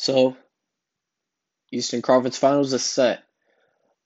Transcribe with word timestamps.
So, 0.00 0.34
Eastern 1.70 2.00
Conference 2.00 2.38
Finals 2.38 2.72
is 2.72 2.82
set. 2.82 3.22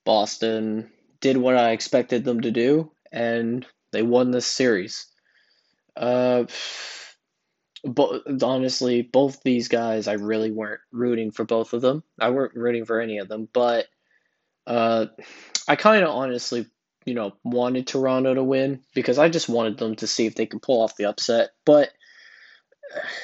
Boston 0.03 0.91
did 1.21 1.37
what 1.37 1.55
I 1.55 1.71
expected 1.71 2.25
them 2.25 2.41
to 2.41 2.51
do, 2.51 2.91
and 3.13 3.65
they 3.93 4.03
won 4.03 4.31
this 4.31 4.45
series. 4.45 5.05
Uh, 5.95 6.47
but 7.85 8.43
honestly, 8.43 9.03
both 9.03 9.41
these 9.41 9.69
guys, 9.69 10.09
I 10.09 10.15
really 10.15 10.51
weren't 10.51 10.81
rooting 10.91 11.31
for 11.31 11.45
both 11.45 11.71
of 11.71 11.81
them. 11.81 12.03
I 12.19 12.29
weren't 12.31 12.55
rooting 12.55 12.83
for 12.83 12.99
any 12.99 13.19
of 13.19 13.29
them, 13.29 13.47
but 13.53 13.85
uh, 14.67 15.05
I 15.65 15.77
kind 15.77 16.03
of 16.03 16.09
honestly, 16.09 16.65
you 17.05 17.13
know, 17.13 17.37
wanted 17.45 17.87
Toronto 17.87 18.33
to 18.33 18.43
win 18.43 18.81
because 18.93 19.17
I 19.17 19.29
just 19.29 19.47
wanted 19.47 19.77
them 19.77 19.95
to 19.95 20.07
see 20.07 20.25
if 20.25 20.35
they 20.35 20.45
could 20.45 20.61
pull 20.61 20.81
off 20.81 20.97
the 20.97 21.05
upset. 21.05 21.51
But 21.65 21.89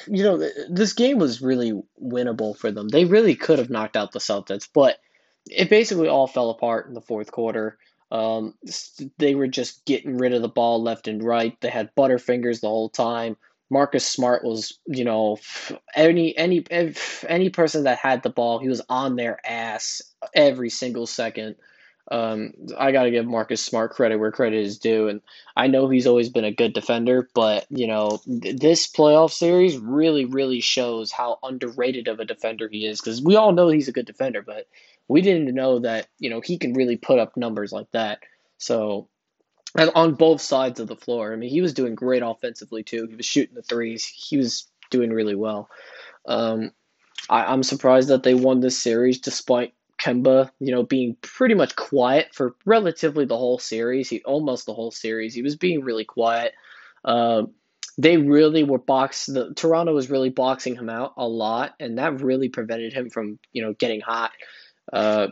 you 0.07 0.23
know, 0.23 0.49
this 0.69 0.93
game 0.93 1.17
was 1.17 1.41
really 1.41 1.79
winnable 2.01 2.55
for 2.57 2.71
them. 2.71 2.87
They 2.87 3.05
really 3.05 3.35
could 3.35 3.59
have 3.59 3.69
knocked 3.69 3.95
out 3.95 4.11
the 4.11 4.19
Celtics, 4.19 4.67
but 4.73 4.97
it 5.49 5.69
basically 5.69 6.07
all 6.07 6.27
fell 6.27 6.49
apart 6.49 6.87
in 6.87 6.93
the 6.93 7.01
fourth 7.01 7.31
quarter. 7.31 7.77
Um, 8.11 8.55
they 9.17 9.35
were 9.35 9.47
just 9.47 9.85
getting 9.85 10.17
rid 10.17 10.33
of 10.33 10.41
the 10.41 10.49
ball 10.49 10.81
left 10.81 11.07
and 11.07 11.23
right. 11.23 11.59
They 11.61 11.69
had 11.69 11.95
butterfingers 11.95 12.59
the 12.59 12.67
whole 12.67 12.89
time. 12.89 13.37
Marcus 13.69 14.05
Smart 14.05 14.43
was, 14.43 14.79
you 14.85 15.05
know, 15.05 15.37
any 15.95 16.37
any 16.37 16.65
any 17.25 17.49
person 17.49 17.85
that 17.85 17.99
had 17.99 18.21
the 18.21 18.29
ball, 18.29 18.59
he 18.59 18.67
was 18.67 18.81
on 18.89 19.15
their 19.15 19.39
ass 19.45 20.01
every 20.35 20.69
single 20.69 21.07
second. 21.07 21.55
Um, 22.11 22.51
I 22.77 22.91
got 22.91 23.03
to 23.03 23.11
give 23.11 23.25
Marcus 23.25 23.63
Smart 23.63 23.91
credit 23.91 24.17
where 24.17 24.33
credit 24.33 24.59
is 24.59 24.77
due, 24.77 25.07
and 25.07 25.21
I 25.55 25.67
know 25.67 25.87
he's 25.87 26.05
always 26.05 26.27
been 26.27 26.43
a 26.43 26.51
good 26.51 26.73
defender, 26.73 27.29
but 27.33 27.65
you 27.69 27.87
know 27.87 28.19
th- 28.25 28.57
this 28.57 28.91
playoff 28.91 29.31
series 29.31 29.77
really, 29.77 30.25
really 30.25 30.59
shows 30.59 31.09
how 31.09 31.39
underrated 31.41 32.09
of 32.09 32.19
a 32.19 32.25
defender 32.25 32.67
he 32.69 32.85
is. 32.85 32.99
Because 32.99 33.21
we 33.21 33.37
all 33.37 33.53
know 33.53 33.69
he's 33.69 33.87
a 33.87 33.93
good 33.93 34.05
defender, 34.05 34.41
but 34.41 34.67
we 35.07 35.21
didn't 35.21 35.55
know 35.55 35.79
that 35.79 36.09
you 36.19 36.29
know 36.29 36.41
he 36.41 36.57
can 36.57 36.73
really 36.73 36.97
put 36.97 37.17
up 37.17 37.37
numbers 37.37 37.71
like 37.71 37.89
that. 37.91 38.19
So, 38.57 39.07
and 39.77 39.89
on 39.95 40.15
both 40.15 40.41
sides 40.41 40.81
of 40.81 40.87
the 40.87 40.97
floor, 40.97 41.31
I 41.31 41.37
mean, 41.37 41.49
he 41.49 41.61
was 41.61 41.73
doing 41.73 41.95
great 41.95 42.23
offensively 42.23 42.83
too. 42.83 43.07
He 43.07 43.15
was 43.15 43.25
shooting 43.25 43.55
the 43.55 43.61
threes. 43.61 44.05
He 44.05 44.35
was 44.35 44.67
doing 44.89 45.11
really 45.11 45.35
well. 45.35 45.69
Um, 46.25 46.71
I, 47.29 47.45
I'm 47.45 47.63
surprised 47.63 48.09
that 48.09 48.23
they 48.23 48.33
won 48.33 48.59
this 48.59 48.77
series 48.77 49.19
despite 49.19 49.73
Kemba, 50.01 50.49
you 50.59 50.73
know, 50.73 50.83
being 50.83 51.15
pretty 51.21 51.53
much 51.53 51.75
quiet 51.75 52.33
for 52.33 52.55
relatively 52.65 53.25
the 53.25 53.37
whole 53.37 53.59
series. 53.59 54.09
He 54.09 54.21
almost 54.23 54.65
the 54.65 54.73
whole 54.73 54.91
series. 54.91 55.33
He 55.33 55.43
was 55.43 55.55
being 55.55 55.83
really 55.83 56.05
quiet. 56.05 56.53
Uh, 57.05 57.43
they 57.97 58.17
really 58.17 58.63
were 58.63 58.79
box. 58.79 59.27
The 59.27 59.53
Toronto 59.53 59.93
was 59.93 60.09
really 60.09 60.29
boxing 60.29 60.75
him 60.75 60.89
out 60.89 61.13
a 61.17 61.27
lot, 61.27 61.75
and 61.79 61.97
that 61.97 62.21
really 62.21 62.49
prevented 62.49 62.93
him 62.93 63.09
from 63.09 63.37
you 63.51 63.63
know 63.63 63.73
getting 63.73 64.01
hot. 64.01 64.31
Uh, 64.91 65.27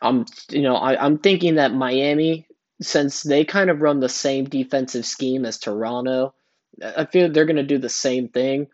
I'm 0.00 0.24
you 0.50 0.62
know 0.62 0.76
I, 0.76 1.04
I'm 1.04 1.18
thinking 1.18 1.56
that 1.56 1.72
Miami, 1.72 2.46
since 2.80 3.22
they 3.22 3.44
kind 3.44 3.70
of 3.70 3.80
run 3.80 3.98
the 3.98 4.08
same 4.08 4.44
defensive 4.44 5.04
scheme 5.04 5.44
as 5.44 5.58
Toronto, 5.58 6.34
I 6.80 7.06
feel 7.06 7.30
they're 7.30 7.44
going 7.44 7.56
to 7.56 7.62
do 7.64 7.78
the 7.78 7.88
same 7.88 8.28
thing 8.28 8.68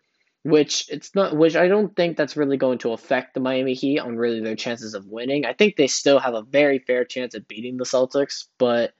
which 0.45 0.87
it's 0.91 1.15
not 1.15 1.35
which 1.35 1.55
I 1.55 1.67
don't 1.67 1.95
think 1.95 2.17
that's 2.17 2.37
really 2.37 2.57
going 2.57 2.77
to 2.79 2.91
affect 2.91 3.33
the 3.33 3.39
Miami 3.39 3.73
Heat 3.73 3.97
on 3.97 4.15
really 4.15 4.41
their 4.41 4.55
chances 4.55 4.93
of 4.93 5.07
winning. 5.07 5.43
I 5.43 5.53
think 5.53 5.75
they 5.75 5.87
still 5.87 6.19
have 6.19 6.35
a 6.35 6.43
very 6.43 6.77
fair 6.77 7.03
chance 7.03 7.33
at 7.33 7.47
beating 7.47 7.77
the 7.77 7.83
Celtics, 7.83 8.45
but 8.59 8.93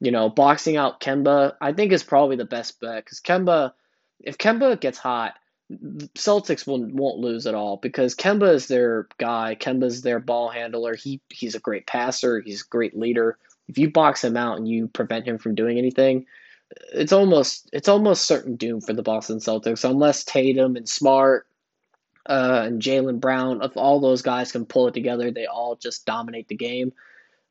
you 0.00 0.10
know, 0.10 0.30
boxing 0.30 0.78
out 0.78 1.00
Kemba, 1.00 1.52
I 1.60 1.74
think 1.74 1.92
is 1.92 2.02
probably 2.02 2.36
the 2.36 2.46
best 2.46 2.80
bet 2.80 3.04
cuz 3.04 3.20
Kemba 3.20 3.74
if 4.20 4.38
Kemba 4.38 4.80
gets 4.80 4.96
hot, 4.96 5.34
Celtics 5.70 6.66
will, 6.66 6.82
won't 6.82 7.18
lose 7.18 7.46
at 7.46 7.54
all 7.54 7.76
because 7.76 8.14
Kemba 8.14 8.54
is 8.54 8.66
their 8.66 9.06
guy. 9.18 9.54
Kemba's 9.60 10.00
their 10.00 10.18
ball 10.18 10.48
handler. 10.48 10.94
He 10.94 11.20
he's 11.28 11.54
a 11.54 11.60
great 11.60 11.86
passer. 11.86 12.40
He's 12.40 12.62
a 12.62 12.70
great 12.70 12.96
leader. 12.96 13.36
If 13.68 13.76
you 13.76 13.90
box 13.90 14.24
him 14.24 14.38
out 14.38 14.56
and 14.56 14.66
you 14.66 14.88
prevent 14.88 15.28
him 15.28 15.36
from 15.36 15.56
doing 15.56 15.76
anything, 15.76 16.24
it's 16.70 17.12
almost 17.12 17.68
it's 17.72 17.88
almost 17.88 18.26
certain 18.26 18.56
doom 18.56 18.80
for 18.80 18.92
the 18.92 19.02
Boston 19.02 19.38
Celtics 19.38 19.88
unless 19.88 20.24
Tatum 20.24 20.76
and 20.76 20.88
Smart 20.88 21.46
uh, 22.28 22.62
and 22.66 22.82
Jaylen 22.82 23.20
Brown, 23.20 23.62
if 23.62 23.76
all 23.76 24.00
those 24.00 24.22
guys 24.22 24.52
can 24.52 24.66
pull 24.66 24.88
it 24.88 24.94
together, 24.94 25.30
they 25.30 25.46
all 25.46 25.76
just 25.76 26.06
dominate 26.06 26.48
the 26.48 26.56
game. 26.56 26.92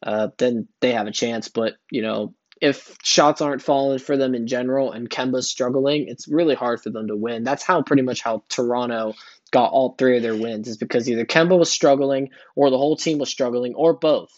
Uh, 0.04 0.30
then 0.38 0.68
they 0.82 0.92
have 0.92 1.08
a 1.08 1.12
chance. 1.12 1.48
But 1.48 1.76
you 1.90 2.02
know, 2.02 2.34
if 2.62 2.98
shots 3.04 3.42
aren't 3.42 3.62
falling 3.62 4.00
for 4.00 4.18
them 4.18 4.36
in 4.36 4.48
general 4.48 4.92
and 4.92 5.10
Kemba's 5.10 5.50
struggling, 5.50 6.08
it's 6.08 6.28
really 6.28 6.56
hard 6.56 6.82
for 6.82 6.90
them 6.90 7.08
to 7.08 7.16
win. 7.16 7.44
That's 7.44 7.64
how 7.64 7.82
pretty 7.84 8.04
much 8.04 8.22
how 8.22 8.44
Toronto 8.50 9.14
got 9.52 9.72
all 9.72 9.96
three 9.98 10.18
of 10.18 10.24
their 10.24 10.36
wins 10.36 10.68
is 10.68 10.78
because 10.78 11.10
either 11.10 11.26
Kemba 11.26 11.58
was 11.58 11.72
struggling 11.72 12.30
or 12.56 12.70
the 12.70 12.78
whole 12.78 12.98
team 12.98 13.18
was 13.18 13.30
struggling 13.30 13.76
or 13.76 13.94
both. 13.94 14.32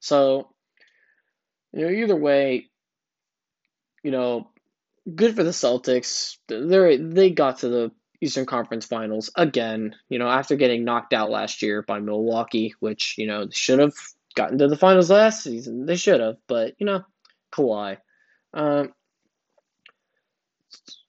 So, 0.00 0.48
you 1.72 1.86
know, 1.86 1.90
either 1.90 2.16
way, 2.16 2.69
you 4.02 4.10
know, 4.10 4.50
good 5.14 5.36
for 5.36 5.42
the 5.42 5.50
Celtics. 5.50 6.36
They 6.48 6.96
they 6.96 7.30
got 7.30 7.58
to 7.58 7.68
the 7.68 7.92
Eastern 8.20 8.46
Conference 8.46 8.86
Finals 8.86 9.30
again. 9.36 9.94
You 10.08 10.18
know, 10.18 10.28
after 10.28 10.56
getting 10.56 10.84
knocked 10.84 11.12
out 11.12 11.30
last 11.30 11.62
year 11.62 11.82
by 11.82 12.00
Milwaukee, 12.00 12.74
which 12.80 13.14
you 13.18 13.26
know 13.26 13.48
should 13.50 13.78
have 13.78 13.94
gotten 14.34 14.58
to 14.58 14.68
the 14.68 14.76
finals 14.76 15.10
last 15.10 15.42
season. 15.42 15.86
They 15.86 15.96
should 15.96 16.20
have, 16.20 16.36
but 16.46 16.74
you 16.78 16.86
know, 16.86 17.02
Kawhi. 17.52 17.98
Um, 18.52 18.92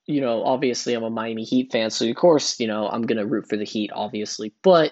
you 0.06 0.22
know, 0.22 0.44
obviously 0.44 0.94
I'm 0.94 1.04
a 1.04 1.10
Miami 1.10 1.44
Heat 1.44 1.72
fan, 1.72 1.90
so 1.90 2.08
of 2.08 2.16
course, 2.16 2.60
you 2.60 2.68
know, 2.68 2.88
I'm 2.88 3.04
gonna 3.04 3.26
root 3.26 3.48
for 3.48 3.58
the 3.58 3.66
Heat, 3.66 3.92
obviously. 3.94 4.54
But 4.64 4.92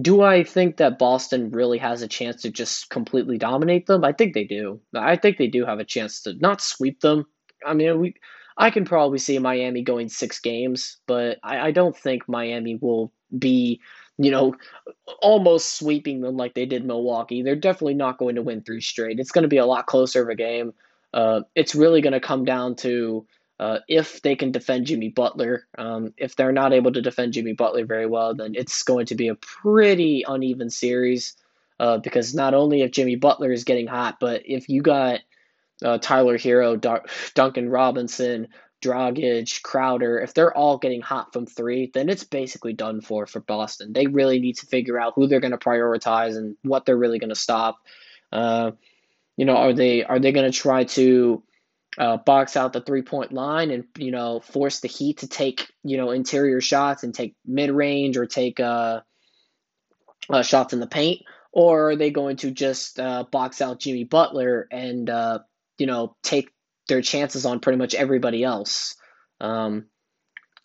do 0.00 0.22
I 0.22 0.44
think 0.44 0.76
that 0.76 0.98
Boston 0.98 1.50
really 1.50 1.78
has 1.78 2.02
a 2.02 2.08
chance 2.08 2.42
to 2.42 2.50
just 2.50 2.90
completely 2.90 3.38
dominate 3.38 3.86
them? 3.86 4.04
I 4.04 4.12
think 4.12 4.34
they 4.34 4.44
do. 4.44 4.80
I 4.94 5.16
think 5.16 5.36
they 5.36 5.48
do 5.48 5.64
have 5.64 5.80
a 5.80 5.84
chance 5.84 6.22
to 6.22 6.34
not 6.34 6.60
sweep 6.60 7.00
them. 7.00 7.26
I 7.66 7.74
mean, 7.74 7.98
we 8.00 8.14
I 8.56 8.70
can 8.70 8.84
probably 8.84 9.18
see 9.18 9.38
Miami 9.38 9.82
going 9.82 10.08
six 10.08 10.38
games, 10.40 10.98
but 11.06 11.38
I, 11.42 11.68
I 11.68 11.70
don't 11.70 11.96
think 11.96 12.28
Miami 12.28 12.76
will 12.76 13.12
be, 13.36 13.80
you 14.18 14.30
know, 14.30 14.54
almost 15.22 15.78
sweeping 15.78 16.20
them 16.20 16.36
like 16.36 16.54
they 16.54 16.66
did 16.66 16.84
Milwaukee. 16.84 17.42
They're 17.42 17.56
definitely 17.56 17.94
not 17.94 18.18
going 18.18 18.36
to 18.36 18.42
win 18.42 18.62
three 18.62 18.82
straight. 18.82 19.18
It's 19.18 19.32
going 19.32 19.42
to 19.42 19.48
be 19.48 19.56
a 19.56 19.66
lot 19.66 19.86
closer 19.86 20.22
of 20.22 20.28
a 20.28 20.34
game. 20.34 20.72
Uh, 21.12 21.40
it's 21.54 21.74
really 21.74 22.00
going 22.00 22.12
to 22.12 22.20
come 22.20 22.44
down 22.44 22.76
to 22.76 23.26
uh, 23.60 23.80
if 23.86 24.22
they 24.22 24.36
can 24.36 24.52
defend 24.52 24.86
Jimmy 24.86 25.10
Butler. 25.10 25.66
Um, 25.76 26.14
if 26.16 26.34
they're 26.34 26.50
not 26.50 26.72
able 26.72 26.92
to 26.92 27.02
defend 27.02 27.34
Jimmy 27.34 27.52
Butler 27.52 27.84
very 27.84 28.06
well, 28.06 28.34
then 28.34 28.54
it's 28.54 28.82
going 28.84 29.06
to 29.06 29.14
be 29.14 29.28
a 29.28 29.34
pretty 29.34 30.24
uneven 30.26 30.70
series. 30.70 31.36
Uh, 31.78 31.98
because 31.98 32.34
not 32.34 32.54
only 32.54 32.82
if 32.82 32.90
Jimmy 32.90 33.16
Butler 33.16 33.52
is 33.52 33.64
getting 33.64 33.86
hot, 33.86 34.16
but 34.18 34.42
if 34.46 34.68
you 34.68 34.82
got 34.82 35.20
uh, 35.84 35.98
Tyler 35.98 36.38
Herro, 36.38 36.80
Duncan 37.34 37.68
Robinson, 37.68 38.48
Dragic, 38.82 39.62
Crowder, 39.62 40.20
if 40.20 40.32
they're 40.32 40.56
all 40.56 40.78
getting 40.78 41.02
hot 41.02 41.32
from 41.32 41.44
three, 41.44 41.90
then 41.92 42.08
it's 42.08 42.24
basically 42.24 42.72
done 42.72 43.02
for 43.02 43.26
for 43.26 43.40
Boston. 43.40 43.92
They 43.92 44.06
really 44.06 44.40
need 44.40 44.56
to 44.56 44.66
figure 44.66 44.98
out 44.98 45.14
who 45.16 45.26
they're 45.26 45.40
going 45.40 45.50
to 45.52 45.58
prioritize 45.58 46.36
and 46.36 46.56
what 46.62 46.86
they're 46.86 46.96
really 46.96 47.18
going 47.18 47.28
to 47.28 47.34
stop. 47.34 47.78
Uh, 48.32 48.72
you 49.36 49.44
know, 49.44 49.56
are 49.56 49.72
they 49.74 50.02
are 50.04 50.18
they 50.18 50.32
going 50.32 50.50
to 50.50 50.58
try 50.58 50.84
to 50.84 51.42
uh, 51.98 52.16
box 52.18 52.56
out 52.56 52.72
the 52.72 52.80
three 52.80 53.02
point 53.02 53.32
line 53.32 53.70
and 53.70 53.84
you 53.98 54.10
know 54.10 54.40
force 54.40 54.80
the 54.80 54.88
Heat 54.88 55.18
to 55.18 55.28
take 55.28 55.70
you 55.82 55.96
know 55.96 56.10
interior 56.10 56.60
shots 56.60 57.02
and 57.02 57.14
take 57.14 57.34
mid 57.44 57.70
range 57.70 58.16
or 58.16 58.26
take 58.26 58.60
uh, 58.60 59.00
uh, 60.28 60.42
shots 60.42 60.72
in 60.72 60.80
the 60.80 60.86
paint, 60.86 61.22
or 61.52 61.90
are 61.90 61.96
they 61.96 62.10
going 62.10 62.36
to 62.36 62.50
just 62.50 63.00
uh, 63.00 63.24
box 63.30 63.60
out 63.60 63.80
Jimmy 63.80 64.04
Butler 64.04 64.68
and 64.70 65.10
uh, 65.10 65.40
you 65.78 65.86
know 65.86 66.16
take 66.22 66.50
their 66.88 67.02
chances 67.02 67.44
on 67.44 67.60
pretty 67.60 67.78
much 67.78 67.94
everybody 67.94 68.44
else? 68.44 68.94
Um, 69.40 69.86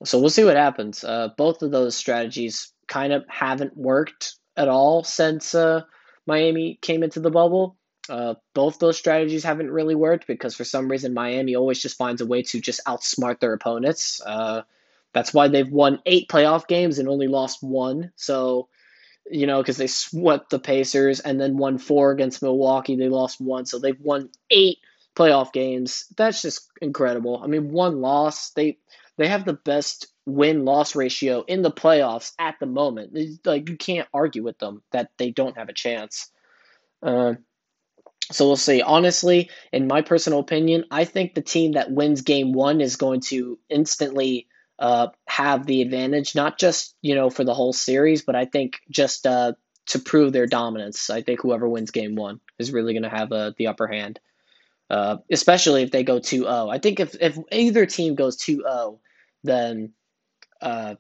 so 0.04 0.20
we'll 0.20 0.30
see 0.30 0.44
what 0.44 0.58
happens. 0.58 1.04
Uh, 1.04 1.30
both 1.38 1.64
of 1.64 1.72
those 1.72 1.96
strategies 1.96 2.72
kind 2.88 3.14
of 3.14 3.24
haven't 3.28 3.76
worked 3.76 4.36
at 4.58 4.68
all 4.68 5.04
since 5.04 5.56
Miami 6.28 6.78
came 6.82 7.02
into 7.02 7.20
the 7.20 7.32
bubble. 7.32 7.78
Uh, 8.10 8.36
both 8.54 8.80
those 8.80 8.98
strategies 8.98 9.44
haven't 9.44 9.72
really 9.72 9.96
worked 9.96 10.28
because 10.28 10.56
for 10.56 10.64
some 10.64 10.90
reason 10.90 11.14
Miami 11.14 11.56
always 11.56 11.82
just 11.82 11.98
finds 11.98 12.22
a 12.22 12.26
way 12.26 12.44
to 12.44 12.62
just 12.62 12.84
outsmart 12.86 13.40
their 13.40 13.54
opponents. 13.54 14.22
Uh, 14.24 14.62
that's 15.14 15.34
why 15.34 15.48
they've 15.48 15.72
won 15.72 16.02
eight 16.06 16.28
playoff 16.28 16.68
games 16.68 17.00
and 17.00 17.08
only 17.08 17.28
lost 17.28 17.64
one. 17.64 18.12
So, 18.16 18.68
you 19.30 19.48
know, 19.48 19.62
because 19.62 19.78
they 19.78 19.88
swept 19.88 20.50
the 20.50 20.60
Pacers 20.60 21.20
and 21.20 21.40
then 21.40 21.58
won 21.58 21.78
four 21.78 22.12
against 22.12 22.44
Milwaukee. 22.44 22.96
They 22.96 23.10
lost 23.10 23.42
one. 23.42 23.66
So 23.66 23.80
they've 23.80 24.00
won 24.00 24.30
eight 24.52 24.80
playoff 25.16 25.54
games. 25.54 26.06
That's 26.18 26.42
just 26.42 26.70
incredible. 26.82 27.42
I 27.42 27.48
mean, 27.48 27.72
one 27.72 28.02
loss. 28.02 28.52
They 28.52 28.78
they 29.18 29.28
have 29.28 29.46
the 29.46 29.54
best 29.54 30.08
win 30.26 30.66
loss 30.66 30.96
ratio 30.96 31.44
in 31.48 31.62
the 31.62 31.72
playoffs 31.72 32.34
at 32.38 32.56
the 32.60 32.66
moment. 32.66 33.12
It's 33.16 33.46
like 33.46 33.70
you 33.70 33.78
can't 33.78 34.08
argue 34.14 34.44
with 34.44 34.60
them 34.60 34.84
that 34.92 35.12
they 35.18 35.32
don't 35.32 35.58
have 35.58 35.70
a 35.70 35.74
chance. 35.74 36.30
Uh, 37.02 37.36
so 38.32 38.48
we'll 38.48 38.56
see. 38.56 38.82
Honestly, 38.82 39.50
in 39.72 39.88
my 39.88 40.02
personal 40.02 40.40
opinion, 40.40 40.86
I 40.92 41.06
think 41.06 41.34
the 41.34 41.42
team 41.42 41.74
that 41.74 41.92
wins 41.92 42.22
game 42.22 42.54
one 42.54 42.82
is 42.82 42.96
going 42.96 43.22
to 43.22 43.60
instantly 43.70 44.48
uh, 44.80 45.08
have 45.28 45.66
the 45.66 45.82
advantage, 45.82 46.36
not 46.36 46.58
just 46.58 46.96
you 47.02 47.16
know 47.16 47.30
for 47.30 47.44
the 47.44 47.54
whole 47.54 47.74
series, 47.74 48.24
but 48.24 48.36
I 48.36 48.46
think 48.46 48.80
just 48.90 49.28
uh, 49.28 49.54
to 49.88 50.00
prove 50.00 50.34
their 50.34 50.48
dominance. 50.48 51.10
I 51.10 51.22
think 51.22 51.42
whoever 51.42 51.70
wins 51.70 51.92
game 51.92 52.16
one 52.16 52.40
is 52.58 52.72
really 52.72 52.94
going 52.94 53.04
to 53.04 53.10
have 53.10 53.32
uh, 53.32 53.52
the 53.58 53.68
upper 53.68 53.88
hand, 53.88 54.20
uh, 54.90 55.18
especially 55.32 55.84
if 55.84 55.92
they 55.92 56.04
go 56.04 56.20
2-0. 56.20 56.74
I 56.74 56.80
think 56.80 57.00
if 57.00 57.16
if 57.22 57.38
either 57.52 57.86
team 57.86 58.16
goes 58.16 58.38
2-0, 58.38 59.00
then 59.44 59.94
uh, 60.62 60.96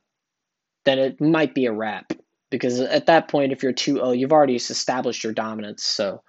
then 0.86 1.00
it 1.00 1.19
might 1.19 1.56
be 1.56 1.66
a 1.66 1.74
wrap 1.74 2.13
because 2.51 2.80
at 2.80 3.07
that 3.07 3.28
point, 3.28 3.51
if 3.51 3.63
you're 3.63 3.74
2-0, 3.74 4.18
you've 4.18 4.31
already 4.31 4.56
established 4.56 5.24
your 5.24 5.33
dominance. 5.33 5.83
So 5.83 6.21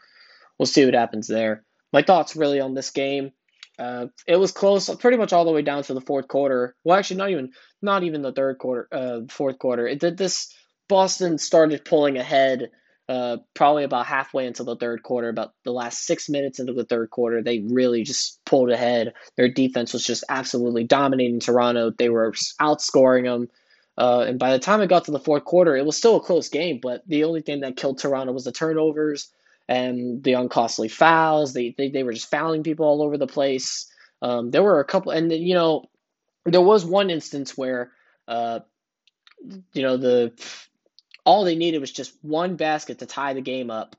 we'll 0.59 0.67
see 0.67 0.85
what 0.85 0.95
happens 0.95 1.27
there. 1.27 1.65
My 1.93 2.03
thoughts 2.03 2.37
really 2.37 2.61
on 2.61 2.75
this 2.75 2.91
game. 2.91 3.33
Uh, 3.79 4.07
it 4.27 4.37
was 4.37 4.53
close, 4.53 4.95
pretty 4.97 5.19
much 5.19 5.33
all 5.33 5.45
the 5.45 5.53
way 5.53 5.63
down 5.63 5.83
to 5.83 5.95
the 5.95 6.01
fourth 6.01 6.29
quarter. 6.29 6.75
Well, 6.83 6.99
actually, 6.99 7.19
not 7.19 7.31
even 7.31 7.53
not 7.83 8.05
even 8.05 8.23
the 8.23 8.33
third 8.33 8.59
quarter, 8.59 8.89
uh, 8.91 9.21
fourth 9.29 9.59
quarter. 9.59 9.87
It 9.87 10.01
did 10.01 10.17
this. 10.17 10.53
Boston 10.89 11.37
started 11.37 11.85
pulling 11.85 12.17
ahead, 12.17 12.71
uh, 13.09 13.39
probably 13.55 13.85
about 13.85 14.07
halfway 14.07 14.47
into 14.47 14.65
the 14.65 14.77
third 14.77 15.03
quarter. 15.03 15.29
About 15.29 15.53
the 15.65 15.73
last 15.73 16.07
six 16.07 16.29
minutes 16.31 16.59
into 16.59 16.73
the 16.73 16.85
third 16.85 17.11
quarter, 17.11 17.43
they 17.43 17.59
really 17.61 18.03
just 18.03 18.41
pulled 18.47 18.71
ahead. 18.71 19.13
Their 19.37 19.49
defense 19.49 19.93
was 19.93 20.05
just 20.05 20.25
absolutely 20.29 20.85
dominating 20.85 21.41
Toronto. 21.41 21.91
They 21.91 22.09
were 22.09 22.33
outscoring 22.61 23.25
them. 23.25 23.49
Uh, 23.99 24.25
and 24.29 24.39
by 24.39 24.53
the 24.53 24.59
time 24.59 24.81
it 24.81 24.89
got 24.89 25.07
to 25.07 25.11
the 25.11 25.19
fourth 25.19 25.45
quarter, 25.45 25.77
it 25.77 25.85
was 25.85 25.97
still 25.97 26.17
a 26.17 26.21
close 26.21 26.49
game. 26.49 26.81
But 26.83 27.03
the 27.07 27.25
only 27.25 27.43
thing 27.43 27.61
that 27.61 27.77
killed 27.77 27.99
Toronto 27.99 28.33
was 28.33 28.45
the 28.45 28.53
turnovers 28.53 29.29
and 29.69 30.23
the 30.23 30.35
uncostly 30.35 30.89
fouls. 30.89 31.53
They, 31.53 31.75
they, 31.77 31.89
they 31.89 32.03
were 32.03 32.13
just 32.13 32.31
fouling 32.31 32.63
people 32.63 32.87
all 32.87 33.03
over 33.03 33.19
the 33.19 33.27
place. 33.27 33.91
Um, 34.23 34.51
there 34.51 34.63
were 34.63 34.81
a 34.81 34.85
couple, 34.85 35.13
and 35.13 35.31
you 35.33 35.55
know, 35.55 35.85
there 36.45 36.61
was 36.61 36.85
one 36.85 37.11
instance 37.11 37.57
where, 37.57 37.93
uh, 38.29 38.61
you 39.73 39.83
know, 39.83 39.97
the 39.97 40.33
all 41.25 41.45
they 41.45 41.57
needed 41.57 41.81
was 41.81 41.93
just 41.93 42.15
one 42.23 42.57
basket 42.57 43.01
to 43.01 43.07
tie 43.07 43.35
the 43.35 43.41
game 43.41 43.71
up, 43.71 43.97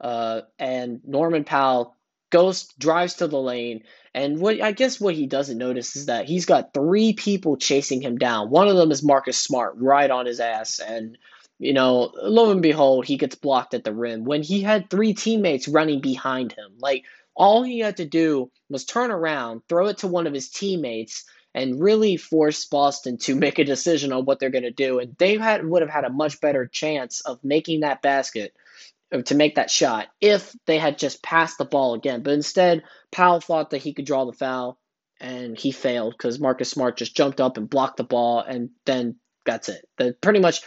uh, 0.00 0.42
and 0.58 1.00
Norman 1.04 1.44
Powell 1.44 1.94
goes 2.30 2.66
drives 2.78 3.14
to 3.16 3.28
the 3.28 3.38
lane, 3.38 3.84
and 4.14 4.40
what 4.40 4.60
I 4.60 4.72
guess 4.72 5.00
what 5.00 5.14
he 5.14 5.26
doesn't 5.26 5.58
notice 5.58 5.96
is 5.96 6.06
that 6.06 6.24
he's 6.24 6.46
got 6.46 6.74
three 6.74 7.12
people 7.12 7.56
chasing 7.56 8.02
him 8.02 8.18
down. 8.18 8.50
One 8.50 8.68
of 8.68 8.76
them 8.76 8.90
is 8.90 9.02
Marcus 9.02 9.38
Smart, 9.38 9.74
right 9.76 10.10
on 10.10 10.26
his 10.26 10.40
ass, 10.40 10.80
and 10.80 11.18
you 11.58 11.72
know, 11.72 12.12
lo 12.14 12.50
and 12.50 12.62
behold, 12.62 13.06
he 13.06 13.16
gets 13.16 13.34
blocked 13.34 13.74
at 13.74 13.84
the 13.84 13.94
rim 13.94 14.24
when 14.24 14.42
he 14.42 14.62
had 14.62 14.90
three 14.90 15.14
teammates 15.14 15.68
running 15.68 16.00
behind 16.00 16.52
him. 16.52 16.78
Like, 16.78 17.04
all 17.34 17.62
he 17.62 17.78
had 17.78 17.96
to 17.96 18.04
do 18.04 18.50
was 18.68 18.84
turn 18.84 19.10
around, 19.10 19.62
throw 19.68 19.86
it 19.88 19.98
to 19.98 20.08
one 20.08 20.26
of 20.26 20.34
his 20.34 20.50
teammates, 20.50 21.24
and 21.54 21.80
really 21.80 22.16
force 22.16 22.64
Boston 22.66 23.18
to 23.18 23.34
make 23.36 23.58
a 23.58 23.64
decision 23.64 24.12
on 24.12 24.24
what 24.24 24.38
they're 24.38 24.50
going 24.50 24.62
to 24.64 24.70
do. 24.70 24.98
And 24.98 25.16
they 25.18 25.36
had 25.36 25.64
would 25.64 25.82
have 25.82 25.90
had 25.90 26.04
a 26.04 26.10
much 26.10 26.40
better 26.40 26.66
chance 26.66 27.20
of 27.22 27.42
making 27.42 27.80
that 27.80 28.02
basket 28.02 28.54
or 29.12 29.22
to 29.22 29.34
make 29.34 29.56
that 29.56 29.70
shot 29.70 30.08
if 30.20 30.54
they 30.66 30.78
had 30.78 30.98
just 30.98 31.22
passed 31.22 31.58
the 31.58 31.64
ball 31.64 31.94
again. 31.94 32.22
But 32.22 32.34
instead, 32.34 32.82
Powell 33.10 33.40
thought 33.40 33.70
that 33.70 33.82
he 33.82 33.92
could 33.92 34.06
draw 34.06 34.24
the 34.24 34.32
foul, 34.32 34.78
and 35.20 35.56
he 35.56 35.70
failed 35.70 36.14
because 36.16 36.40
Marcus 36.40 36.70
Smart 36.70 36.96
just 36.96 37.16
jumped 37.16 37.40
up 37.40 37.56
and 37.56 37.68
blocked 37.68 37.98
the 37.98 38.04
ball, 38.04 38.40
and 38.40 38.70
then 38.86 39.16
that's 39.44 39.68
it. 39.68 39.86
That 39.98 40.20
pretty 40.20 40.40
much 40.40 40.62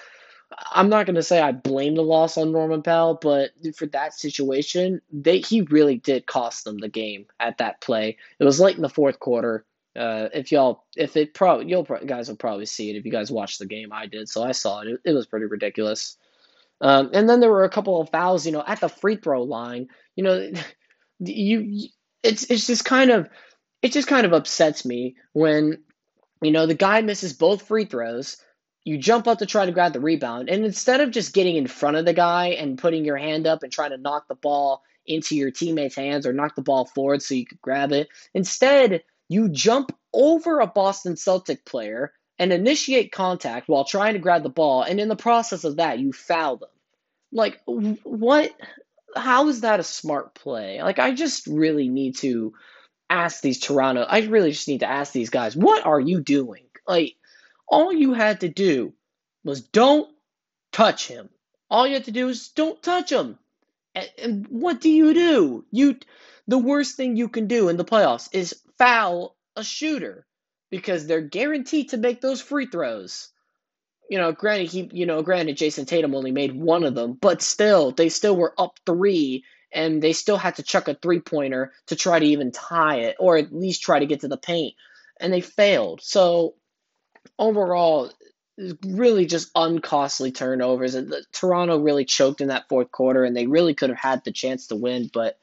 I'm 0.72 0.90
not 0.90 1.06
going 1.06 1.16
to 1.16 1.24
say 1.24 1.40
I 1.40 1.52
blame 1.52 1.96
the 1.96 2.04
loss 2.04 2.38
on 2.38 2.52
Norman 2.52 2.82
Powell, 2.82 3.18
but 3.22 3.52
for 3.76 3.86
that 3.88 4.14
situation, 4.14 5.02
they 5.12 5.40
he 5.40 5.62
really 5.62 5.98
did 5.98 6.26
cost 6.26 6.64
them 6.64 6.78
the 6.78 6.90
game 6.90 7.26
at 7.40 7.58
that 7.58 7.82
play. 7.82 8.18
It 8.40 8.44
was 8.44 8.60
late 8.60 8.76
in 8.76 8.82
the 8.82 8.90
fourth 8.90 9.20
quarter. 9.20 9.66
Uh, 9.96 10.28
if 10.34 10.52
y'all, 10.52 10.84
if 10.96 11.16
it 11.16 11.34
probably, 11.34 11.68
you'll 11.68 11.84
guys 11.84 12.28
will 12.28 12.36
probably 12.36 12.66
see 12.66 12.90
it 12.90 12.98
if 12.98 13.06
you 13.06 13.12
guys 13.12 13.32
watched 13.32 13.60
the 13.60 13.66
game. 13.66 13.94
I 13.94 14.08
did, 14.08 14.30
so 14.30 14.44
I 14.44 14.52
saw 14.52 14.82
it. 14.82 14.88
It, 14.88 15.00
it 15.06 15.14
was 15.14 15.26
pretty 15.26 15.46
ridiculous. 15.46 16.18
Um, 16.82 17.12
and 17.14 17.30
then 17.30 17.40
there 17.40 17.52
were 17.52 17.64
a 17.64 17.70
couple 17.70 18.02
of 18.02 18.10
fouls, 18.10 18.46
you 18.46 18.52
know, 18.52 18.64
at 18.66 18.82
the 18.82 18.90
free 18.90 19.16
throw 19.16 19.44
line. 19.44 19.88
You 20.16 20.24
know, 20.24 20.52
you, 21.20 21.90
it's 22.24 22.50
it's 22.50 22.68
just 22.68 22.86
kind 22.86 23.12
of, 23.12 23.30
it 23.82 23.94
just 23.94 24.08
kind 24.08 24.26
of 24.26 24.34
upsets 24.34 24.86
me 24.86 25.16
when, 25.34 25.84
you 26.42 26.52
know, 26.52 26.66
the 26.66 26.74
guy 26.74 27.02
misses 27.02 27.34
both 27.34 27.68
free 27.68 27.86
throws 27.86 28.38
you 28.86 28.98
jump 28.98 29.28
up 29.28 29.40
to 29.40 29.46
try 29.46 29.66
to 29.66 29.74
grab 29.74 29.92
the 29.92 30.00
rebound, 30.00 30.48
and 30.48 30.64
instead 30.64 31.02
of 31.02 31.12
just 31.12 31.34
getting 31.34 31.58
in 31.58 31.68
front 31.68 31.98
of 31.98 32.06
the 32.06 32.14
guy 32.14 32.50
and 32.50 32.78
putting 32.78 33.04
your 33.04 33.18
hand 33.18 33.48
up 33.48 33.64
and 33.64 33.74
trying 33.74 33.90
to 33.90 33.98
knock 33.98 34.30
the 34.30 34.36
ball 34.36 34.84
into 35.06 35.36
your 35.36 35.52
teammate's 35.52 35.96
hands 35.96 36.26
or 36.26 36.32
knock 36.32 36.56
the 36.56 36.62
ball 36.62 36.86
forward 36.86 37.22
so 37.22 37.36
you 37.36 37.46
could 37.46 37.62
grab 37.62 37.92
it, 37.92 38.08
instead 38.34 39.04
you 39.28 39.50
jump 39.50 39.92
over 40.14 40.60
a 40.60 40.68
Boston 40.68 41.18
Celtic 41.18 41.66
player 41.66 42.14
and 42.38 42.54
initiate 42.54 43.12
contact 43.12 43.68
while 43.68 43.86
trying 43.86 44.14
to 44.14 44.20
grab 44.20 44.44
the 44.44 44.50
ball, 44.50 44.84
and 44.84 45.02
in 45.02 45.10
the 45.10 45.16
process 45.16 45.64
of 45.64 45.78
that, 45.78 46.00
you 46.00 46.14
foul 46.14 46.58
them. 46.58 46.70
Like, 47.32 47.60
what? 47.66 48.52
How 49.16 49.48
is 49.48 49.62
that 49.62 49.80
a 49.80 49.84
smart 49.84 50.36
play? 50.36 50.82
Like, 50.82 51.00
I 51.00 51.14
just 51.14 51.48
really 51.48 51.90
need 51.90 52.18
to 52.18 52.54
ask 53.10 53.42
these 53.42 53.60
Toronto, 53.60 54.02
I 54.02 54.22
really 54.22 54.52
just 54.52 54.68
need 54.68 54.82
to 54.82 54.90
ask 54.90 55.14
these 55.14 55.30
guys, 55.30 55.56
what 55.56 55.86
are 55.86 56.00
you 56.00 56.22
doing? 56.22 56.66
Like, 56.88 57.16
all 57.68 57.92
you 57.92 58.14
had 58.14 58.42
to 58.42 58.50
do 58.50 58.94
was 59.44 59.62
don't 59.62 60.10
touch 60.72 61.08
him. 61.08 61.30
All 61.70 61.88
you 61.88 61.94
had 61.94 62.06
to 62.06 62.12
do 62.12 62.30
is 62.30 62.50
don't 62.50 62.82
touch 62.82 63.12
him. 63.12 63.38
And, 63.94 64.10
and 64.22 64.48
what 64.50 64.82
do 64.82 64.90
you 64.90 65.14
do? 65.14 65.66
You 65.72 65.98
the 66.48 66.58
worst 66.58 66.96
thing 66.96 67.16
you 67.16 67.30
can 67.30 67.48
do 67.48 67.70
in 67.70 67.78
the 67.78 67.86
playoffs 67.86 68.30
is 68.32 68.62
foul 68.78 69.36
a 69.56 69.64
shooter 69.64 70.26
because 70.70 71.08
they're 71.08 71.22
guaranteed 71.22 71.90
to 71.90 71.98
make 71.98 72.22
those 72.22 72.42
free 72.42 72.68
throws. 72.68 73.30
You 74.10 74.20
know, 74.20 74.32
granted 74.32 74.70
he 74.70 74.90
you 74.94 75.06
know, 75.06 75.24
granted 75.24 75.58
Jayson 75.58 75.86
Tatum 75.86 76.14
only 76.14 76.32
made 76.32 76.54
one 76.54 76.84
of 76.84 76.94
them, 76.94 77.18
but 77.20 77.42
still 77.42 77.92
they 77.92 78.10
still 78.10 78.36
were 78.36 78.54
up 78.58 78.80
3 78.86 79.44
and 79.72 80.02
they 80.02 80.14
still 80.14 80.38
had 80.38 80.56
to 80.56 80.64
chuck 80.64 80.88
a 80.88 80.94
three-pointer 80.94 81.74
to 81.88 81.96
try 81.96 82.20
to 82.20 82.26
even 82.26 82.52
tie 82.52 82.98
it 82.98 83.16
or 83.20 83.38
at 83.38 83.54
least 83.54 83.82
try 83.82 84.00
to 84.00 84.06
get 84.06 84.22
to 84.22 84.28
the 84.28 84.38
paint 84.38 84.76
and 85.20 85.34
they 85.34 85.42
failed. 85.42 86.02
So 86.04 86.56
overall, 87.38 88.12
really 88.86 89.26
just 89.26 89.52
uncostly 89.56 90.32
turnovers. 90.32 90.96
And 90.96 91.14
Toronto 91.32 91.80
really 91.80 92.06
choked 92.06 92.42
in 92.42 92.48
that 92.50 92.70
fourth 92.70 92.92
quarter, 92.92 93.24
and 93.24 93.36
they 93.36 93.48
really 93.48 93.74
could 93.74 93.90
have 93.90 94.00
had 94.00 94.24
the 94.24 94.32
chance 94.32 94.68
to 94.68 94.76
win, 94.76 95.10
but 95.14 95.38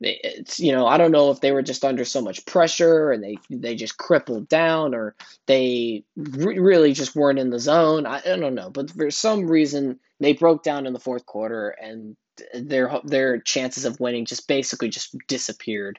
it's 0.00 0.60
you 0.60 0.72
know 0.72 0.86
I 0.86 0.98
don't 0.98 1.12
know 1.12 1.30
if 1.30 1.40
they 1.40 1.52
were 1.52 1.62
just 1.62 1.84
under 1.84 2.04
so 2.04 2.20
much 2.20 2.44
pressure 2.44 3.12
and 3.12 3.22
they 3.22 3.38
they 3.48 3.74
just 3.74 3.96
crippled 3.96 4.48
down 4.48 4.94
or 4.94 5.14
they 5.46 6.04
re- 6.16 6.58
really 6.58 6.92
just 6.92 7.14
weren't 7.14 7.38
in 7.38 7.50
the 7.50 7.58
zone. 7.58 8.06
I, 8.06 8.18
I 8.18 8.36
don't 8.36 8.54
know, 8.54 8.70
but 8.70 8.90
for 8.90 9.10
some 9.10 9.46
reason 9.46 10.00
they 10.20 10.32
broke 10.32 10.62
down 10.62 10.86
in 10.86 10.92
the 10.92 10.98
fourth 11.00 11.26
quarter 11.26 11.70
and 11.70 12.16
their 12.52 13.00
their 13.04 13.38
chances 13.38 13.84
of 13.84 14.00
winning 14.00 14.24
just 14.26 14.48
basically 14.48 14.88
just 14.88 15.16
disappeared. 15.26 15.98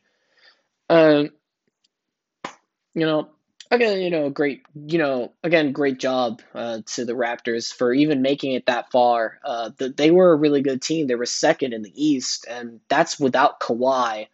Um, 0.89 1.31
you 2.93 3.05
know, 3.05 3.29
again, 3.71 4.01
you 4.01 4.09
know, 4.09 4.29
great, 4.29 4.63
you 4.75 4.97
know, 4.97 5.33
again, 5.43 5.71
great 5.71 5.99
job 5.99 6.41
uh, 6.53 6.79
to 6.85 7.05
the 7.05 7.13
Raptors 7.13 7.73
for 7.73 7.93
even 7.93 8.21
making 8.21 8.53
it 8.53 8.65
that 8.67 8.91
far. 8.91 9.39
Uh, 9.43 9.71
the, 9.77 9.89
they 9.89 10.11
were 10.11 10.33
a 10.33 10.37
really 10.37 10.61
good 10.61 10.81
team. 10.81 11.07
They 11.07 11.15
were 11.15 11.25
second 11.25 11.73
in 11.73 11.81
the 11.81 11.93
East, 11.95 12.45
and 12.49 12.79
that's 12.89 13.19
without 13.19 13.59
Kawhi. 13.59 14.27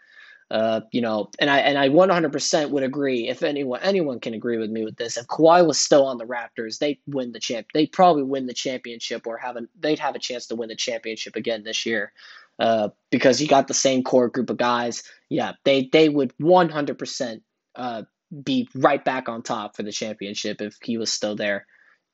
Uh, 0.50 0.82
you 0.92 1.00
know, 1.00 1.30
and 1.40 1.50
I 1.50 1.60
and 1.60 1.78
I 1.78 1.88
100% 1.88 2.72
would 2.72 2.84
agree. 2.84 3.30
If 3.30 3.42
anyone 3.42 3.80
anyone 3.82 4.20
can 4.20 4.34
agree 4.34 4.58
with 4.58 4.70
me 4.70 4.84
with 4.84 4.98
this, 4.98 5.16
if 5.16 5.26
Kawhi 5.28 5.66
was 5.66 5.80
still 5.80 6.06
on 6.06 6.18
the 6.18 6.26
Raptors, 6.26 6.78
they 6.78 7.00
win 7.08 7.32
the 7.32 7.40
champ. 7.40 7.68
They 7.74 7.88
probably 7.88 8.24
win 8.24 8.48
the 8.48 8.54
championship, 8.54 9.26
or 9.26 9.38
have 9.38 9.56
a, 9.56 9.62
they'd 9.80 10.00
have 10.00 10.16
a 10.16 10.20
chance 10.20 10.48
to 10.48 10.56
win 10.56 10.68
the 10.68 10.76
championship 10.76 11.38
again 11.38 11.64
this 11.64 11.86
year. 11.86 12.12
Uh, 12.60 12.90
because 13.12 13.42
you 13.42 13.48
got 13.48 13.70
the 13.70 13.74
same 13.74 14.04
core 14.04 14.28
group 14.28 14.50
of 14.50 14.58
guys. 14.58 15.04
Yeah, 15.30 15.54
they 15.64 15.90
they 15.92 16.10
would 16.10 16.34
100% 16.38 17.42
uh, 17.76 18.04
be 18.32 18.68
right 18.74 19.04
back 19.04 19.30
on 19.30 19.42
top 19.42 19.76
for 19.76 19.84
the 19.84 19.92
championship 19.92 20.62
if 20.62 20.78
he 20.82 20.98
was 20.98 21.12
still 21.12 21.36
there. 21.36 21.66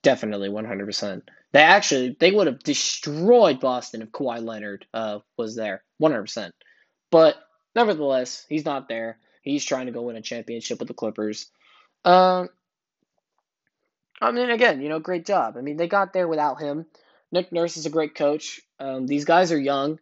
Definitely 0.04 0.50
100%. 0.50 1.22
They 1.54 1.62
actually 1.62 2.16
they 2.20 2.32
would 2.32 2.48
have 2.48 2.60
destroyed 2.60 3.60
Boston 3.60 4.02
if 4.02 4.12
Kawhi 4.12 4.44
Leonard 4.44 4.86
uh, 4.94 5.20
was 5.38 5.56
there. 5.56 5.84
100%. 6.02 6.52
But 7.10 7.36
nevertheless, 7.76 8.46
he's 8.50 8.66
not 8.66 8.90
there. 8.90 9.18
He's 9.42 9.66
trying 9.66 9.86
to 9.86 9.92
go 9.92 10.02
win 10.04 10.18
a 10.18 10.22
championship 10.22 10.80
with 10.80 10.88
the 10.88 10.94
Clippers. 10.94 11.50
Um, 12.04 12.50
I 14.22 14.32
mean, 14.32 14.50
again, 14.50 14.82
you 14.82 14.90
know, 14.90 15.00
great 15.00 15.26
job. 15.26 15.56
I 15.58 15.62
mean, 15.62 15.78
they 15.78 15.88
got 15.88 16.14
there 16.14 16.28
without 16.28 16.60
him. 16.60 16.86
Nick 17.32 17.52
Nurse 17.52 17.78
is 17.78 17.86
a 17.86 17.92
great 17.92 18.16
coach. 18.16 18.62
Um, 18.80 19.06
these 19.06 19.26
guys 19.26 19.52
are 19.52 19.60
young. 19.60 20.00